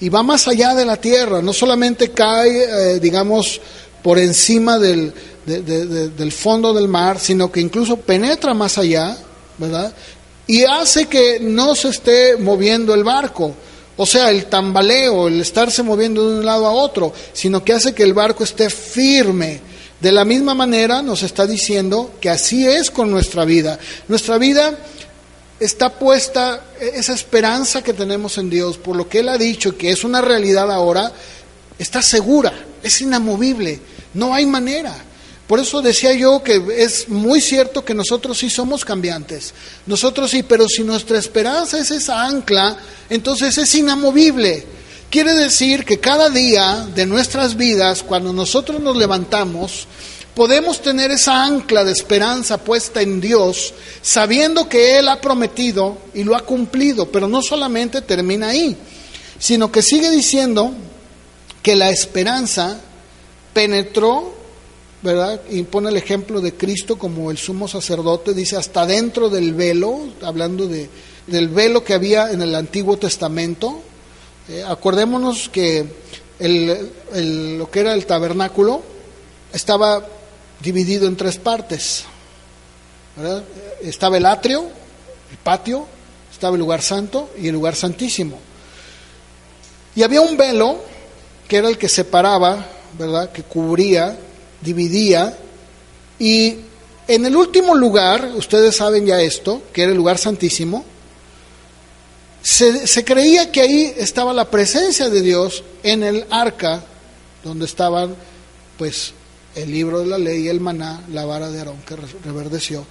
[0.00, 3.60] y va más allá de la tierra, no solamente cae, eh, digamos,
[4.02, 5.14] por encima del,
[5.46, 9.16] del fondo del mar, sino que incluso penetra más allá,
[9.58, 9.94] ¿verdad?
[10.50, 13.54] Y hace que no se esté moviendo el barco.
[13.96, 17.94] O sea, el tambaleo, el estarse moviendo de un lado a otro, sino que hace
[17.94, 19.60] que el barco esté firme.
[20.00, 23.78] De la misma manera nos está diciendo que así es con nuestra vida.
[24.08, 24.76] Nuestra vida
[25.60, 29.92] está puesta, esa esperanza que tenemos en Dios, por lo que Él ha dicho, que
[29.92, 31.12] es una realidad ahora,
[31.78, 33.78] está segura, es inamovible,
[34.14, 35.09] no hay manera.
[35.50, 39.52] Por eso decía yo que es muy cierto que nosotros sí somos cambiantes.
[39.84, 42.76] Nosotros sí, pero si nuestra esperanza es esa ancla,
[43.08, 44.64] entonces es inamovible.
[45.10, 49.88] Quiere decir que cada día de nuestras vidas, cuando nosotros nos levantamos,
[50.36, 56.22] podemos tener esa ancla de esperanza puesta en Dios, sabiendo que Él ha prometido y
[56.22, 58.76] lo ha cumplido, pero no solamente termina ahí,
[59.40, 60.72] sino que sigue diciendo
[61.60, 62.78] que la esperanza
[63.52, 64.38] penetró
[65.02, 65.40] ¿verdad?
[65.50, 70.00] Y pone el ejemplo de Cristo como el sumo sacerdote, dice hasta dentro del velo,
[70.22, 70.88] hablando de,
[71.26, 73.80] del velo que había en el Antiguo Testamento.
[74.48, 75.86] Eh, acordémonos que
[76.38, 78.82] el, lo que era el tabernáculo
[79.52, 80.06] estaba
[80.60, 82.04] dividido en tres partes.
[83.82, 84.62] Estaba el atrio,
[85.30, 85.86] el patio,
[86.32, 88.38] estaba el lugar santo y el lugar santísimo.
[89.94, 90.80] Y había un velo
[91.48, 92.64] que era el que separaba,
[92.98, 93.32] ¿verdad?
[93.32, 94.16] Que cubría,
[94.62, 95.36] dividía.
[96.18, 96.56] Y
[97.08, 100.84] en el último lugar, ustedes saben ya esto, que era el lugar santísimo,
[102.42, 106.82] se, se, creía que ahí estaba la presencia de Dios en el arca,
[107.44, 108.14] donde estaban,
[108.78, 109.12] pues,
[109.54, 112.86] el libro de la ley, el maná, la vara de Aarón que reverdeció.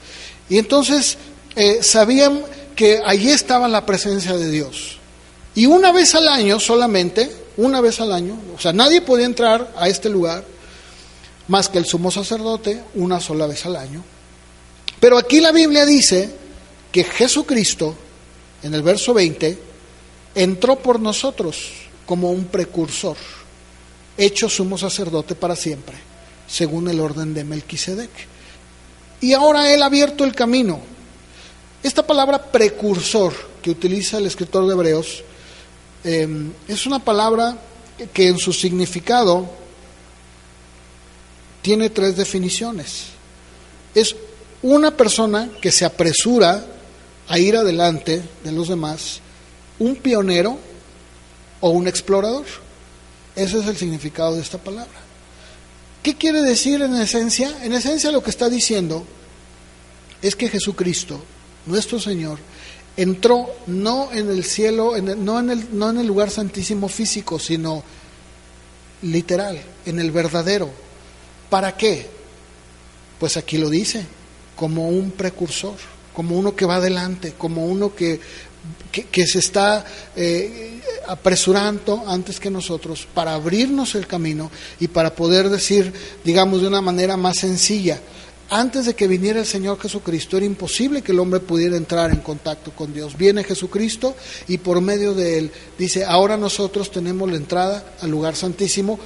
[0.50, 1.18] Y entonces
[1.56, 2.42] eh, sabían
[2.76, 4.98] que allí estaba la presencia de Dios.
[5.56, 9.74] Y una vez al año solamente, una vez al año, o sea, nadie podía entrar
[9.78, 10.44] a este lugar
[11.50, 14.04] más que el sumo sacerdote una sola vez al año.
[15.00, 16.30] Pero aquí la Biblia dice
[16.92, 17.96] que Jesucristo,
[18.64, 19.58] en el verso 20,
[20.36, 21.72] entró por nosotros
[22.06, 23.18] como un precursor,
[24.18, 25.98] hecho sumo sacerdote para siempre,
[26.48, 28.10] según el orden de Melquisedec.
[29.22, 30.80] Y ahora Él ha abierto el camino.
[31.84, 35.24] Esta palabra precursor que utiliza el escritor de Hebreos
[36.04, 37.58] Em, es una palabra
[38.14, 39.50] que en su significado
[41.62, 43.06] tiene tres definiciones.
[43.96, 44.16] Es
[44.62, 46.66] una persona que se apresura
[47.28, 49.20] a ir adelante de los demás,
[49.78, 50.58] un pionero
[51.62, 52.46] o un explorador.
[53.36, 55.00] Ese es el significado de esta palabra.
[56.04, 57.64] ¿Qué quiere decir en esencia?
[57.64, 59.06] En esencia lo que está diciendo
[60.22, 61.22] es que Jesucristo,
[61.66, 62.40] nuestro Señor,
[62.98, 67.84] entró no en el cielo, no, en el, no en el lugar santísimo físico, sino
[69.02, 70.70] literal, en el verdadero.
[71.50, 72.06] ¿Para qué?
[73.20, 74.06] Pues aquí lo dice,
[74.56, 75.76] como un precursor,
[76.14, 78.20] como uno que va adelante, como uno que,
[78.92, 79.86] que, se está
[80.16, 85.92] eh, apresurando antes que nosotros para abrirnos el camino y para poder decir,
[86.24, 88.00] digamos, de una manera más sencilla,
[88.52, 92.22] antes de que viniera el Señor Jesucristo era imposible que el hombre pudiera entrar en
[92.22, 93.16] contacto con Dios.
[93.16, 94.16] Viene Jesucristo
[94.48, 99.00] y por medio de él dice, ahora nosotros tenemos la entrada al lugar santísimo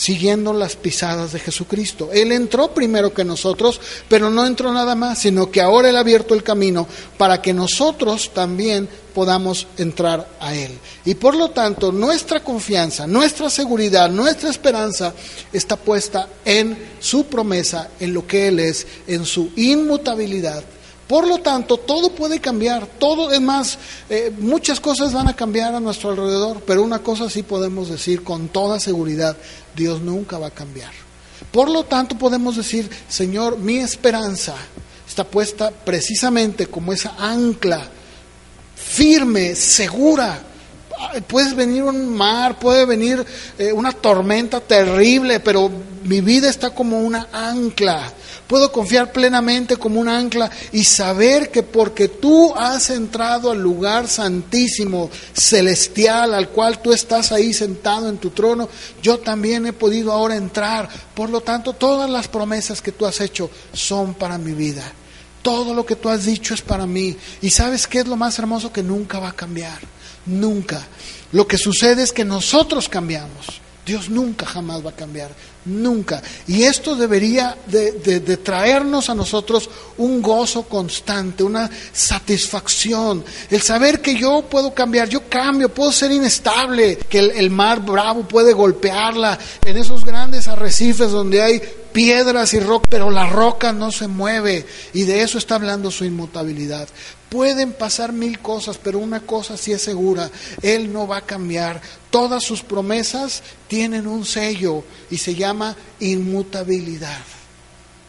[0.00, 2.08] siguiendo las pisadas de Jesucristo.
[2.10, 3.78] Él entró primero que nosotros,
[4.08, 6.86] pero no entró nada más, sino que ahora Él ha abierto el camino
[7.18, 10.70] para que nosotros también podamos entrar a Él.
[11.04, 15.12] Y por lo tanto, nuestra confianza, nuestra seguridad, nuestra esperanza
[15.52, 20.64] está puesta en su promesa, en lo que Él es, en su inmutabilidad
[21.10, 23.78] por lo tanto, todo puede cambiar, todo es más,
[24.08, 28.22] eh, muchas cosas van a cambiar a nuestro alrededor, pero una cosa sí podemos decir
[28.22, 29.36] con toda seguridad,
[29.74, 30.92] Dios nunca va a cambiar.
[31.50, 34.54] Por lo tanto, podemos decir, Señor, mi esperanza
[35.08, 37.88] está puesta precisamente como esa ancla
[38.76, 40.42] firme, segura.
[41.26, 43.24] Puede venir un mar, puede venir
[43.58, 45.70] eh, una tormenta terrible, pero
[46.04, 48.12] mi vida está como una ancla
[48.50, 54.08] Puedo confiar plenamente como un ancla y saber que porque tú has entrado al lugar
[54.08, 58.68] santísimo, celestial, al cual tú estás ahí sentado en tu trono,
[59.00, 60.88] yo también he podido ahora entrar.
[61.14, 64.82] Por lo tanto, todas las promesas que tú has hecho son para mi vida.
[65.42, 67.16] Todo lo que tú has dicho es para mí.
[67.42, 69.78] Y sabes qué es lo más hermoso que nunca va a cambiar.
[70.26, 70.84] Nunca.
[71.30, 73.60] Lo que sucede es que nosotros cambiamos.
[73.86, 75.30] Dios nunca jamás va a cambiar
[75.64, 76.22] nunca.
[76.46, 84.16] Y esto debería de, traernos a nosotros un gozo constante, una satisfacción, el saber que
[84.16, 89.38] yo puedo cambiar, yo cambio, puedo ser inestable, que el, el mar bravo puede golpearla
[89.64, 94.64] en esos grandes arrecifes donde hay piedras y roca, pero la roca no se mueve
[94.92, 96.88] y de eso está hablando su inmutabilidad.
[97.30, 101.80] Pueden pasar mil cosas, pero una cosa sí es segura, Él no va a cambiar.
[102.10, 107.22] Todas sus promesas tienen un sello y se llama inmutabilidad.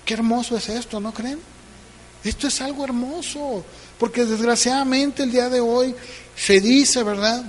[0.03, 1.39] Qué hermoso es esto, ¿no creen?
[2.23, 3.63] Esto es algo hermoso,
[3.99, 5.95] porque desgraciadamente el día de hoy
[6.35, 7.45] se dice, ¿verdad?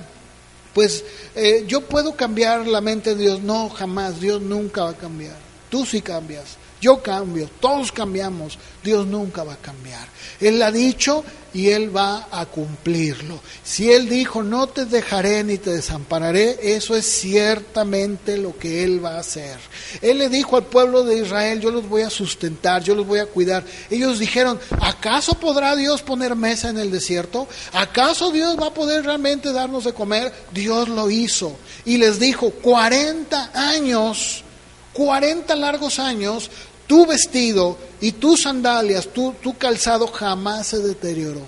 [0.73, 1.03] Pues
[1.35, 3.41] eh, yo puedo cambiar la mente de Dios.
[3.41, 5.35] No, jamás, Dios nunca va a cambiar.
[5.69, 6.57] Tú sí cambias.
[6.83, 10.05] Yo cambio, todos cambiamos, Dios nunca va a cambiar.
[10.41, 11.23] Él ha dicho
[11.53, 13.39] y Él va a cumplirlo.
[13.63, 19.01] Si Él dijo, no te dejaré ni te desampararé, eso es ciertamente lo que Él
[19.01, 19.57] va a hacer.
[20.01, 23.19] Él le dijo al pueblo de Israel, yo los voy a sustentar, yo los voy
[23.19, 23.63] a cuidar.
[23.89, 27.47] Ellos dijeron, ¿acaso podrá Dios poner mesa en el desierto?
[27.71, 30.33] ¿Acaso Dios va a poder realmente darnos de comer?
[30.51, 31.55] Dios lo hizo.
[31.85, 34.43] Y les dijo, 40 años
[34.93, 36.49] 40 largos años
[36.87, 41.41] tu vestido y tus sandalias, tu, tu calzado jamás se deterioró.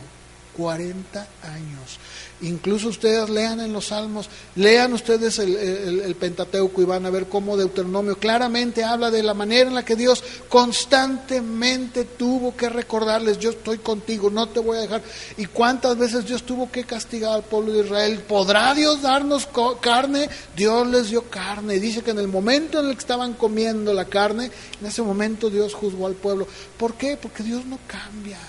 [0.55, 1.99] 40 años.
[2.41, 7.55] Incluso ustedes lean en los Salmos, lean ustedes el, Pentateuco y van a ver cómo
[7.55, 13.51] Deuteronomio claramente habla de la manera en la que Dios constantemente tuvo que recordarles, yo
[13.51, 15.01] estoy contigo, no te voy a dejar.
[15.37, 18.19] Y cuántas veces Dios tuvo que castigar al pueblo de Israel.
[18.27, 19.47] ¿Podrá Dios darnos
[19.79, 20.29] carne?
[20.57, 21.79] Dios les dio carne.
[21.79, 25.49] Dice que en el momento en el que estaban comiendo la carne, en ese momento
[25.49, 26.47] Dios juzgó al pueblo.
[26.77, 27.15] ¿Por qué?
[27.15, 28.39] Porque Dios no cambia.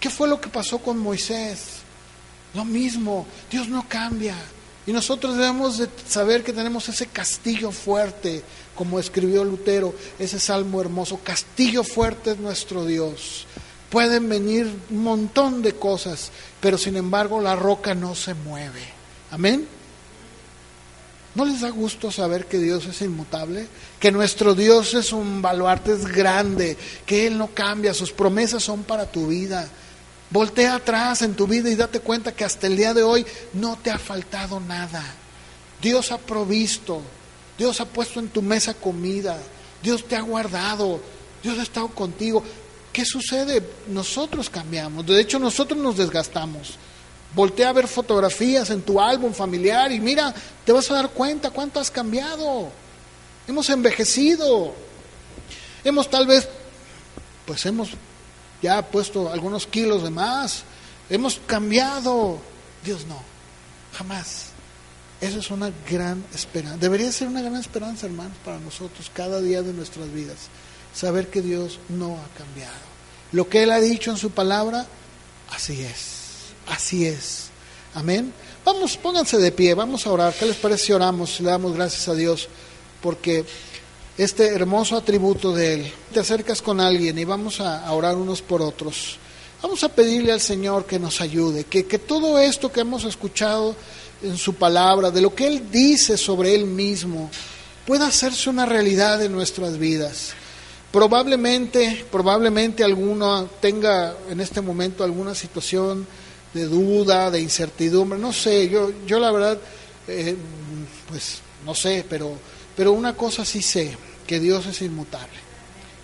[0.00, 1.75] ¿Qué fue lo que pasó con Moisés?
[2.56, 4.34] Lo mismo, Dios no cambia.
[4.86, 8.42] Y nosotros debemos de saber que tenemos ese castillo fuerte,
[8.74, 11.20] como escribió Lutero, ese salmo hermoso.
[11.22, 13.46] Castillo fuerte es nuestro Dios.
[13.90, 18.82] Pueden venir un montón de cosas, pero sin embargo la roca no se mueve.
[19.30, 19.68] Amén.
[21.34, 23.66] ¿No les da gusto saber que Dios es inmutable?
[24.00, 29.12] Que nuestro Dios es un baluarte, grande, que Él no cambia, sus promesas son para
[29.12, 29.68] tu vida.
[30.30, 33.76] Voltea atrás en tu vida y date cuenta que hasta el día de hoy no
[33.76, 35.04] te ha faltado nada.
[35.80, 37.00] Dios ha provisto,
[37.56, 39.38] Dios ha puesto en tu mesa comida,
[39.82, 41.00] Dios te ha guardado,
[41.42, 42.42] Dios ha estado contigo.
[42.92, 43.62] ¿Qué sucede?
[43.88, 46.76] Nosotros cambiamos, de hecho nosotros nos desgastamos.
[47.34, 51.50] Voltea a ver fotografías en tu álbum familiar y mira, te vas a dar cuenta
[51.50, 52.70] cuánto has cambiado.
[53.46, 54.74] Hemos envejecido.
[55.84, 56.48] Hemos tal vez,
[57.44, 57.90] pues hemos
[58.66, 60.64] ya ha puesto algunos kilos de más,
[61.08, 62.40] hemos cambiado.
[62.84, 63.22] Dios no,
[63.96, 64.46] jamás.
[65.20, 66.78] Eso es una gran esperanza.
[66.78, 70.48] Debería ser una gran esperanza, hermanos, para nosotros cada día de nuestras vidas.
[70.92, 72.74] Saber que Dios no ha cambiado.
[73.30, 74.84] Lo que Él ha dicho en su palabra,
[75.52, 76.52] así es.
[76.66, 77.50] Así es.
[77.94, 78.32] Amén.
[78.64, 80.34] Vamos, pónganse de pie, vamos a orar.
[80.34, 81.38] ¿Qué les parece si oramos?
[81.38, 82.48] Le damos gracias a Dios
[83.00, 83.46] porque
[84.18, 85.92] este hermoso atributo de Él.
[86.12, 89.18] Te acercas con alguien y vamos a orar unos por otros.
[89.62, 93.74] Vamos a pedirle al Señor que nos ayude, que, que todo esto que hemos escuchado
[94.22, 97.30] en su palabra, de lo que Él dice sobre Él mismo,
[97.86, 100.34] pueda hacerse una realidad en nuestras vidas.
[100.92, 106.06] Probablemente, probablemente alguno tenga en este momento alguna situación
[106.54, 109.58] de duda, de incertidumbre, no sé, yo, yo la verdad,
[110.08, 110.34] eh,
[111.08, 112.32] pues no sé, pero,
[112.76, 113.96] pero una cosa sí sé,
[114.26, 115.38] que Dios es inmutable.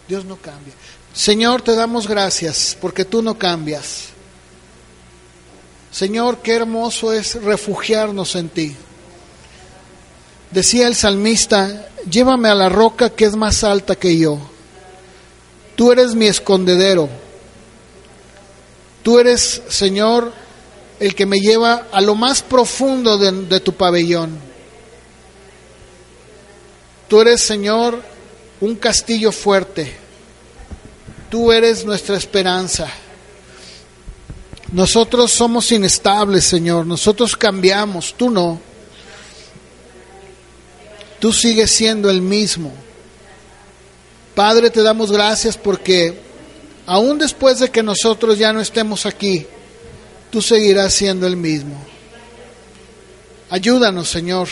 [0.08, 0.72] Dios no cambia.
[1.14, 4.08] Señor, te damos gracias porque tú no cambias.
[5.90, 8.74] Señor, qué hermoso es refugiarnos en ti.
[10.50, 14.38] Decía el salmista, llévame a la roca que es más alta que yo.
[15.76, 17.08] Tú eres mi escondedero.
[19.02, 20.32] Tú eres, Señor,
[21.00, 24.51] el que me lleva a lo más profundo de, de tu pabellón.
[27.12, 28.00] Tú eres, Señor,
[28.62, 29.92] un castillo fuerte.
[31.28, 32.88] Tú eres nuestra esperanza.
[34.72, 36.86] Nosotros somos inestables, Señor.
[36.86, 38.58] Nosotros cambiamos, tú no.
[41.20, 42.72] Tú sigues siendo el mismo.
[44.34, 46.18] Padre, te damos gracias porque
[46.86, 49.46] aún después de que nosotros ya no estemos aquí,
[50.30, 51.76] tú seguirás siendo el mismo.
[53.50, 54.48] Ayúdanos, Señor.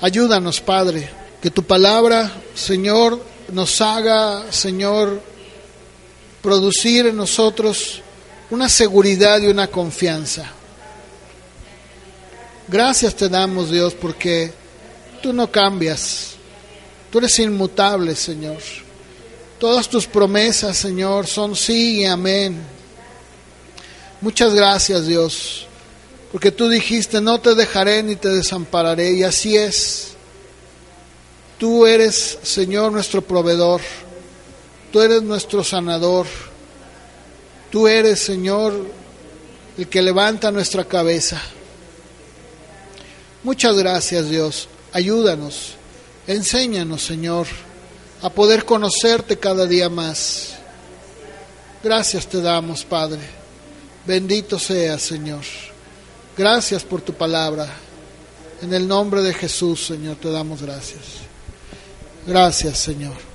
[0.00, 1.25] Ayúdanos, Padre.
[1.42, 3.22] Que tu palabra, Señor,
[3.52, 5.20] nos haga, Señor,
[6.42, 8.00] producir en nosotros
[8.50, 10.50] una seguridad y una confianza.
[12.68, 14.52] Gracias te damos, Dios, porque
[15.22, 16.32] tú no cambias.
[17.10, 18.58] Tú eres inmutable, Señor.
[19.58, 22.60] Todas tus promesas, Señor, son sí y amén.
[24.20, 25.66] Muchas gracias, Dios,
[26.32, 30.15] porque tú dijiste, no te dejaré ni te desampararé, y así es.
[31.58, 33.80] Tú eres, Señor, nuestro proveedor.
[34.92, 36.26] Tú eres nuestro sanador.
[37.70, 38.74] Tú eres, Señor,
[39.78, 41.40] el que levanta nuestra cabeza.
[43.42, 44.68] Muchas gracias, Dios.
[44.92, 45.74] Ayúdanos.
[46.26, 47.46] Enséñanos, Señor,
[48.20, 50.54] a poder conocerte cada día más.
[51.82, 53.20] Gracias te damos, Padre.
[54.06, 55.44] Bendito sea, Señor.
[56.36, 57.68] Gracias por tu palabra.
[58.60, 61.25] En el nombre de Jesús, Señor, te damos gracias.
[62.26, 63.26] Gracias, Señor.